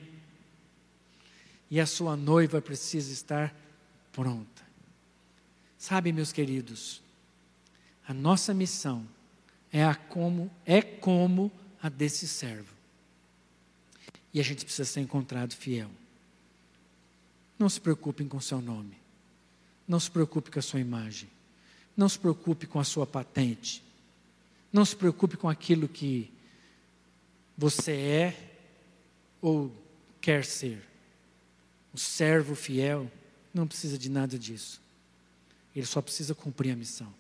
E 1.70 1.80
a 1.80 1.86
sua 1.86 2.16
noiva 2.16 2.60
precisa 2.60 3.12
estar 3.12 3.54
pronta. 4.12 4.66
Sabe, 5.76 6.12
meus 6.12 6.32
queridos, 6.32 7.00
a 8.06 8.12
nossa 8.12 8.52
missão 8.52 9.06
é, 9.72 9.84
a 9.84 9.94
como, 9.94 10.50
é 10.64 10.80
como 10.80 11.50
a 11.82 11.88
desse 11.88 12.26
servo. 12.26 12.74
E 14.32 14.40
a 14.40 14.42
gente 14.42 14.64
precisa 14.64 14.88
ser 14.88 15.00
encontrado 15.00 15.54
fiel. 15.54 15.90
Não 17.58 17.68
se 17.68 17.80
preocupem 17.80 18.28
com 18.28 18.40
seu 18.40 18.60
nome. 18.60 18.96
Não 19.86 19.98
se 19.98 20.10
preocupe 20.10 20.50
com 20.50 20.58
a 20.58 20.62
sua 20.62 20.80
imagem. 20.80 21.28
Não 21.96 22.08
se 22.08 22.18
preocupe 22.18 22.66
com 22.66 22.78
a 22.78 22.84
sua 22.84 23.06
patente. 23.06 23.82
Não 24.72 24.84
se 24.84 24.94
preocupe 24.94 25.36
com 25.36 25.48
aquilo 25.48 25.88
que 25.88 26.30
você 27.56 27.92
é 27.92 28.50
ou 29.40 29.74
quer 30.20 30.44
ser. 30.44 30.86
O 31.92 31.98
servo 31.98 32.54
fiel 32.54 33.10
não 33.52 33.66
precisa 33.66 33.98
de 33.98 34.08
nada 34.08 34.38
disso. 34.38 34.80
Ele 35.74 35.86
só 35.86 36.00
precisa 36.00 36.34
cumprir 36.34 36.72
a 36.72 36.76
missão. 36.76 37.12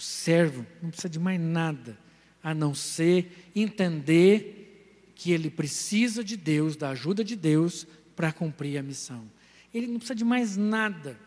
O 0.00 0.02
servo 0.02 0.64
não 0.80 0.88
precisa 0.88 1.10
de 1.10 1.18
mais 1.18 1.38
nada 1.38 1.98
a 2.42 2.54
não 2.54 2.74
ser 2.74 3.50
entender 3.54 5.12
que 5.14 5.30
ele 5.30 5.50
precisa 5.50 6.24
de 6.24 6.38
Deus, 6.38 6.74
da 6.74 6.88
ajuda 6.88 7.22
de 7.22 7.36
Deus, 7.36 7.86
para 8.16 8.32
cumprir 8.32 8.78
a 8.78 8.82
missão. 8.82 9.30
Ele 9.74 9.86
não 9.86 9.98
precisa 9.98 10.14
de 10.14 10.24
mais 10.24 10.56
nada. 10.56 11.20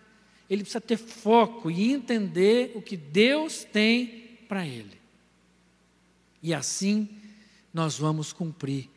Ele 0.49 0.63
precisa 0.63 0.81
ter 0.81 0.97
foco 0.97 1.69
e 1.69 1.91
entender 1.91 2.71
o 2.73 2.81
que 2.81 2.97
Deus 2.97 3.63
tem 3.63 4.39
para 4.49 4.65
ele. 4.65 4.99
E 6.41 6.51
assim 6.51 7.07
nós 7.71 7.99
vamos 7.99 8.33
cumprir 8.33 8.89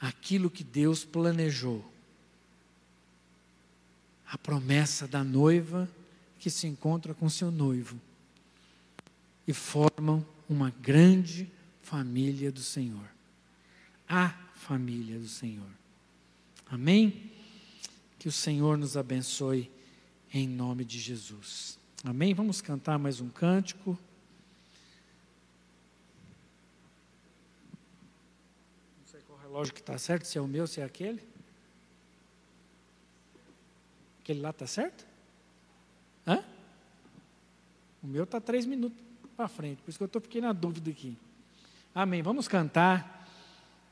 aquilo 0.00 0.50
que 0.50 0.64
Deus 0.64 1.04
planejou. 1.04 1.84
A 4.26 4.36
promessa 4.36 5.06
da 5.06 5.22
noiva 5.22 5.88
que 6.40 6.50
se 6.50 6.66
encontra 6.66 7.14
com 7.14 7.28
seu 7.28 7.48
noivo 7.48 8.00
e 9.46 9.52
formam 9.52 10.24
uma 10.48 10.70
grande 10.70 11.50
família 11.82 12.52
do 12.52 12.60
Senhor. 12.60 13.08
A 14.08 14.30
família 14.54 15.18
do 15.18 15.28
Senhor. 15.28 15.70
Amém? 16.66 17.30
Que 18.18 18.28
o 18.28 18.32
Senhor 18.32 18.78
nos 18.78 18.96
abençoe 18.96 19.70
em 20.32 20.48
nome 20.48 20.84
de 20.84 20.98
Jesus. 20.98 21.78
Amém? 22.04 22.34
Vamos 22.34 22.60
cantar 22.60 22.98
mais 22.98 23.20
um 23.20 23.28
cântico. 23.28 23.98
Não 28.98 29.06
sei 29.06 29.20
qual 29.22 29.38
relógio 29.38 29.74
que 29.74 29.80
está 29.80 29.98
certo, 29.98 30.24
se 30.24 30.38
é 30.38 30.40
o 30.40 30.46
meu, 30.46 30.66
se 30.66 30.80
é 30.80 30.84
aquele. 30.84 31.22
Aquele 34.20 34.40
lá 34.40 34.50
está 34.50 34.66
certo? 34.66 35.04
Hã? 36.26 36.44
O 38.02 38.06
meu 38.06 38.24
está 38.24 38.40
três 38.40 38.64
minutos 38.64 39.11
para 39.42 39.48
frente, 39.48 39.82
por 39.82 39.90
isso 39.90 39.98
que 39.98 40.04
eu 40.04 40.06
estou 40.06 40.22
fiquei 40.22 40.40
na 40.40 40.52
dúvida 40.52 40.88
aqui. 40.88 41.16
Amém. 41.92 42.22
Vamos 42.22 42.46
cantar 42.46 43.26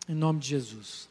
em 0.09 0.15
nome 0.15 0.39
de 0.39 0.47
Jesus. 0.47 1.10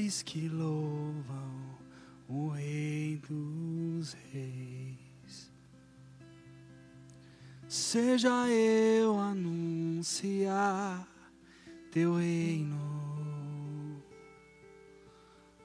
Aqueles 0.00 0.22
que 0.22 0.48
louvam 0.48 1.76
o 2.26 2.48
Rei 2.48 3.20
dos 3.28 4.14
Reis. 4.32 5.52
Seja 7.68 8.48
eu 8.48 9.18
anunciar 9.18 11.06
teu 11.92 12.14
reino 12.14 14.02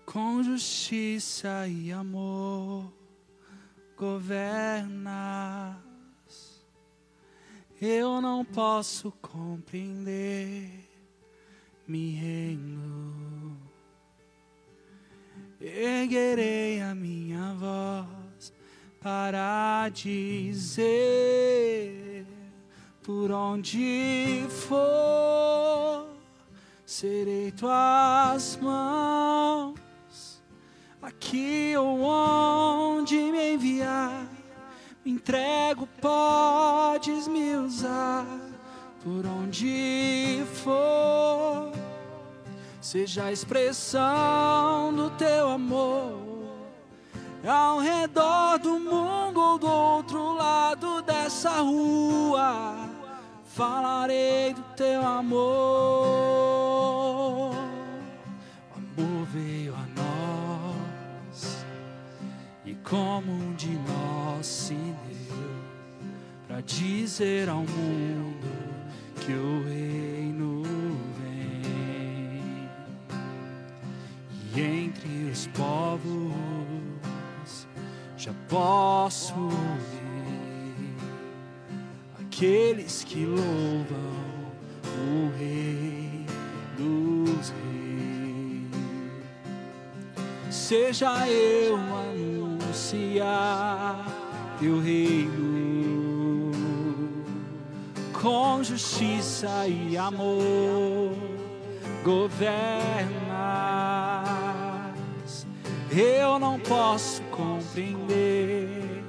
com 0.05 0.43
justiça 0.43 1.67
e 1.67 1.91
amor 1.91 2.91
governas. 3.97 5.77
Eu 7.81 8.21
não 8.21 8.43
posso 8.43 9.11
compreender, 9.21 10.89
me 11.87 12.11
rendo. 12.11 13.74
Erguerei 15.65 16.81
a 16.81 16.93
minha 16.93 17.53
voz 17.53 18.53
para 19.01 19.89
dizer 19.89 20.75
por 23.03 23.31
onde 23.31 24.45
for 24.49 26.07
serei 26.85 27.51
tuas 27.51 28.57
mãos 28.61 29.85
Aqui 31.05 31.77
ou 31.77 32.01
onde 32.01 33.15
me 33.15 33.53
enviar, 33.53 34.27
me 35.05 35.11
entrego, 35.11 35.87
podes 36.01 37.27
me 37.27 37.55
usar 37.57 38.25
por 39.03 39.23
onde 39.23 40.43
for. 40.63 41.74
Seja 42.85 43.23
a 43.23 43.31
expressão 43.31 44.93
do 44.93 45.09
teu 45.17 45.49
amor 45.49 46.21
ao 47.43 47.79
redor 47.79 48.59
do 48.59 48.79
mundo 48.79 49.41
ou 49.41 49.57
do 49.57 49.67
outro 49.67 50.35
lado 50.35 51.01
dessa 51.01 51.61
rua. 51.61 52.87
Falarei 53.43 54.53
do 54.53 54.61
teu 54.75 55.01
amor. 55.03 55.41
O 58.69 58.75
amor 58.75 59.25
veio 59.33 59.73
a 59.73 59.85
como 62.83 63.31
um 63.31 63.55
de 63.55 63.71
nós 63.79 64.45
se 64.45 64.75
deu 64.75 65.37
para 66.47 66.61
dizer 66.61 67.49
ao 67.49 67.61
mundo 67.61 68.47
que 69.21 69.33
o 69.33 69.63
reino 69.63 70.54
entre 75.05 75.29
os 75.31 75.47
povos 75.47 76.33
já 78.17 78.33
posso 78.49 79.49
ver 79.49 80.95
aqueles 82.19 83.03
que 83.03 83.25
louvam 83.25 84.15
o 84.97 85.29
Rei 85.37 86.25
dos 86.77 87.49
Reis. 87.49 88.71
Seja 90.49 91.27
eu 91.27 91.77
anunciar 92.63 94.05
teu 94.59 94.79
reino 94.81 96.51
com 98.13 98.63
justiça 98.63 99.67
e 99.67 99.95
amor 99.97 101.13
governas. 102.03 103.24
Eu 105.97 106.37
não 106.39 106.59
posso 106.59 107.21
compreender, 107.31 109.01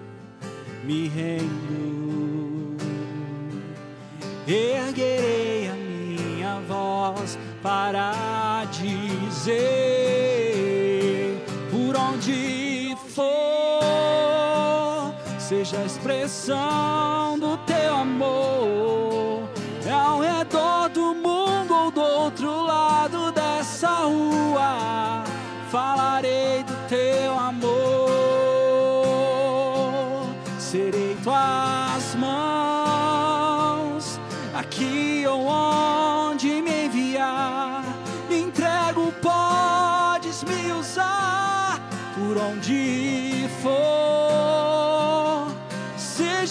me 0.84 1.08
rendo. 1.08 2.76
Erguerei 4.46 5.68
a 5.68 5.72
minha 5.74 6.60
voz 6.68 7.36
para 7.60 8.64
dizer 8.70 9.66
por 11.72 11.96
onde 11.96 12.96
for, 13.08 13.82
seja 15.40 15.80
a 15.80 15.84
expressão 15.84 17.15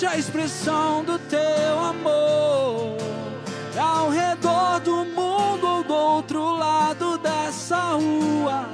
seja 0.05 0.09
a 0.11 0.17
expressão 0.17 1.03
do 1.03 1.17
teu 1.19 1.79
amor 1.79 2.97
ao 3.79 4.09
redor 4.09 4.79
do 4.81 5.05
mundo 5.05 5.65
ou 5.65 5.83
do 5.83 5.93
outro 5.93 6.55
lado 6.55 7.17
dessa 7.17 7.93
rua, 7.93 8.69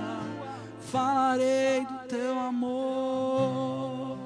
falarei 0.91 1.85
do 1.85 2.07
teu 2.07 2.37
amor. 2.37 4.17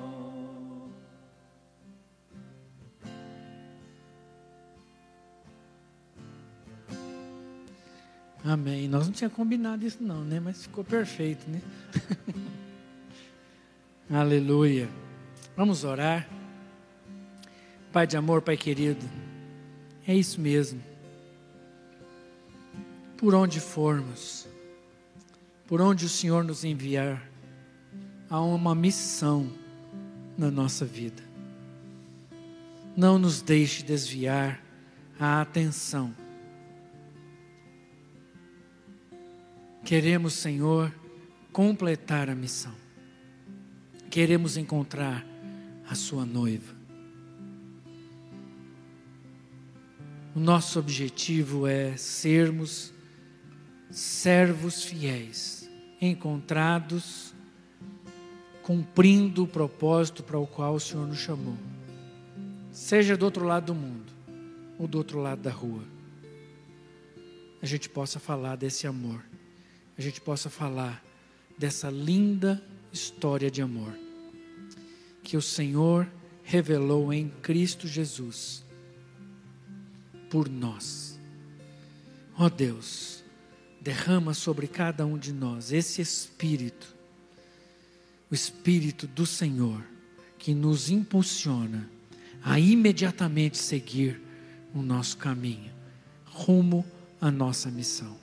Amém. 8.44 8.88
Nós 8.88 9.08
não 9.08 9.14
tínhamos 9.14 9.36
combinado 9.36 9.86
isso 9.86 10.04
não, 10.04 10.24
né? 10.24 10.40
Mas 10.40 10.64
ficou 10.64 10.84
perfeito, 10.84 11.50
né? 11.50 11.62
Aleluia. 14.10 14.88
Vamos 15.56 15.84
orar. 15.84 16.28
Pai 17.96 18.06
de 18.06 18.18
amor, 18.18 18.42
Pai 18.42 18.58
querido, 18.58 19.10
é 20.06 20.14
isso 20.14 20.42
mesmo. 20.42 20.84
Por 23.16 23.34
onde 23.34 23.62
formos, 23.62 24.46
por 25.66 25.80
onde 25.80 26.06
o 26.06 26.10
Senhor 26.10 26.44
nos 26.44 26.66
enviar, 26.66 27.26
há 28.30 28.42
uma 28.42 28.76
missão 28.76 29.50
na 30.38 30.52
nossa 30.52 30.84
vida. 30.84 31.24
Não 32.98 33.18
nos 33.18 33.42
deixe 33.42 33.82
desviar 33.82 34.62
a 35.18 35.40
atenção. 35.40 36.14
Queremos, 39.86 40.34
Senhor, 40.34 40.94
completar 41.54 42.30
a 42.30 42.36
missão. 42.36 42.76
Queremos 44.10 44.58
encontrar 44.58 45.26
a 45.90 45.96
Sua 45.96 46.26
noiva. 46.26 46.75
O 50.36 50.40
nosso 50.40 50.80
objetivo 50.80 51.66
é 51.66 51.96
sermos 51.96 52.94
servos 53.90 54.84
fiéis, 54.84 55.70
encontrados, 56.02 57.34
cumprindo 58.62 59.44
o 59.44 59.48
propósito 59.48 60.24
para 60.24 60.38
o 60.38 60.46
qual 60.46 60.76
o 60.76 60.80
Senhor 60.80 61.08
nos 61.08 61.20
chamou. 61.20 61.56
Seja 62.70 63.16
do 63.16 63.24
outro 63.24 63.46
lado 63.46 63.68
do 63.68 63.76
mundo 63.76 64.12
ou 64.78 64.90
do 64.90 64.98
outro 64.98 65.22
lado 65.22 65.42
da 65.42 65.52
rua. 65.52 65.84
A 67.62 67.66
gente 67.66 67.88
possa 67.88 68.20
falar 68.20 68.58
desse 68.58 68.86
amor, 68.86 69.24
a 69.98 70.02
gente 70.02 70.20
possa 70.20 70.50
falar 70.50 71.02
dessa 71.58 71.90
linda 71.90 72.62
história 72.92 73.50
de 73.50 73.62
amor 73.62 73.98
que 75.24 75.38
o 75.38 75.42
Senhor 75.42 76.06
revelou 76.44 77.14
em 77.14 77.30
Cristo 77.42 77.88
Jesus 77.88 78.65
por 80.36 80.50
nós. 80.50 81.18
Ó 82.38 82.48
oh 82.48 82.50
Deus, 82.50 83.24
derrama 83.80 84.34
sobre 84.34 84.68
cada 84.68 85.06
um 85.06 85.18
de 85.18 85.32
nós 85.32 85.72
esse 85.72 86.02
Espírito, 86.02 86.94
o 88.30 88.36
Espírito 88.36 89.08
do 89.08 89.26
Senhor, 89.26 89.82
que 90.38 90.54
nos 90.54 90.90
impulsiona 90.90 91.90
a 92.44 92.60
imediatamente 92.60 93.58
seguir 93.58 94.22
o 94.74 94.82
nosso 94.82 95.16
caminho, 95.16 95.72
rumo 96.26 96.86
à 97.22 97.32
nossa 97.32 97.72
missão. 97.72 98.18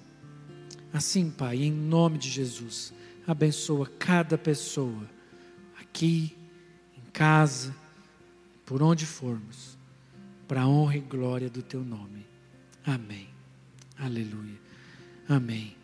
Assim, 0.92 1.30
Pai, 1.30 1.62
em 1.62 1.72
nome 1.72 2.18
de 2.18 2.28
Jesus, 2.28 2.92
abençoa 3.26 3.90
cada 3.98 4.36
pessoa, 4.36 5.08
aqui, 5.80 6.36
em 6.94 7.10
casa, 7.10 7.74
por 8.66 8.82
onde 8.82 9.06
formos 9.06 9.80
para 10.46 10.62
a 10.62 10.68
honra 10.68 10.96
e 10.96 11.00
glória 11.00 11.48
do 11.48 11.62
teu 11.62 11.82
nome. 11.82 12.26
Amém. 12.84 13.28
Aleluia. 13.98 14.58
Amém. 15.28 15.76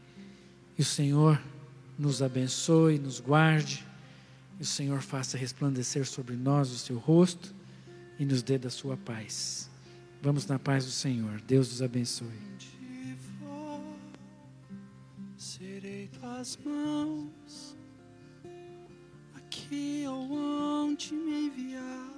E 0.78 0.82
o 0.82 0.84
Senhor 0.84 1.40
nos 1.98 2.22
abençoe, 2.22 2.98
nos 2.98 3.20
guarde, 3.20 3.84
e 4.58 4.62
o 4.62 4.66
Senhor 4.66 5.00
faça 5.00 5.38
resplandecer 5.38 6.06
sobre 6.06 6.36
nós 6.36 6.70
o 6.70 6.78
seu 6.78 6.98
rosto 6.98 7.54
e 8.18 8.24
nos 8.24 8.42
dê 8.42 8.58
da 8.58 8.70
sua 8.70 8.96
paz. 8.96 9.70
Vamos 10.20 10.46
na 10.46 10.58
paz 10.58 10.84
do 10.84 10.90
Senhor. 10.90 11.40
Deus 11.42 11.68
nos 11.70 11.82
abençoe. 11.82 12.48
Serei 15.36 16.08
tuas 16.08 16.58
mãos 16.64 17.76
aqui 19.36 20.04
onde 20.08 21.14
me 21.14 21.46
enviar 21.46 22.17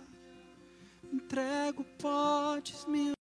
entrego, 1.13 1.85
podes 1.99 2.87
me 2.87 3.20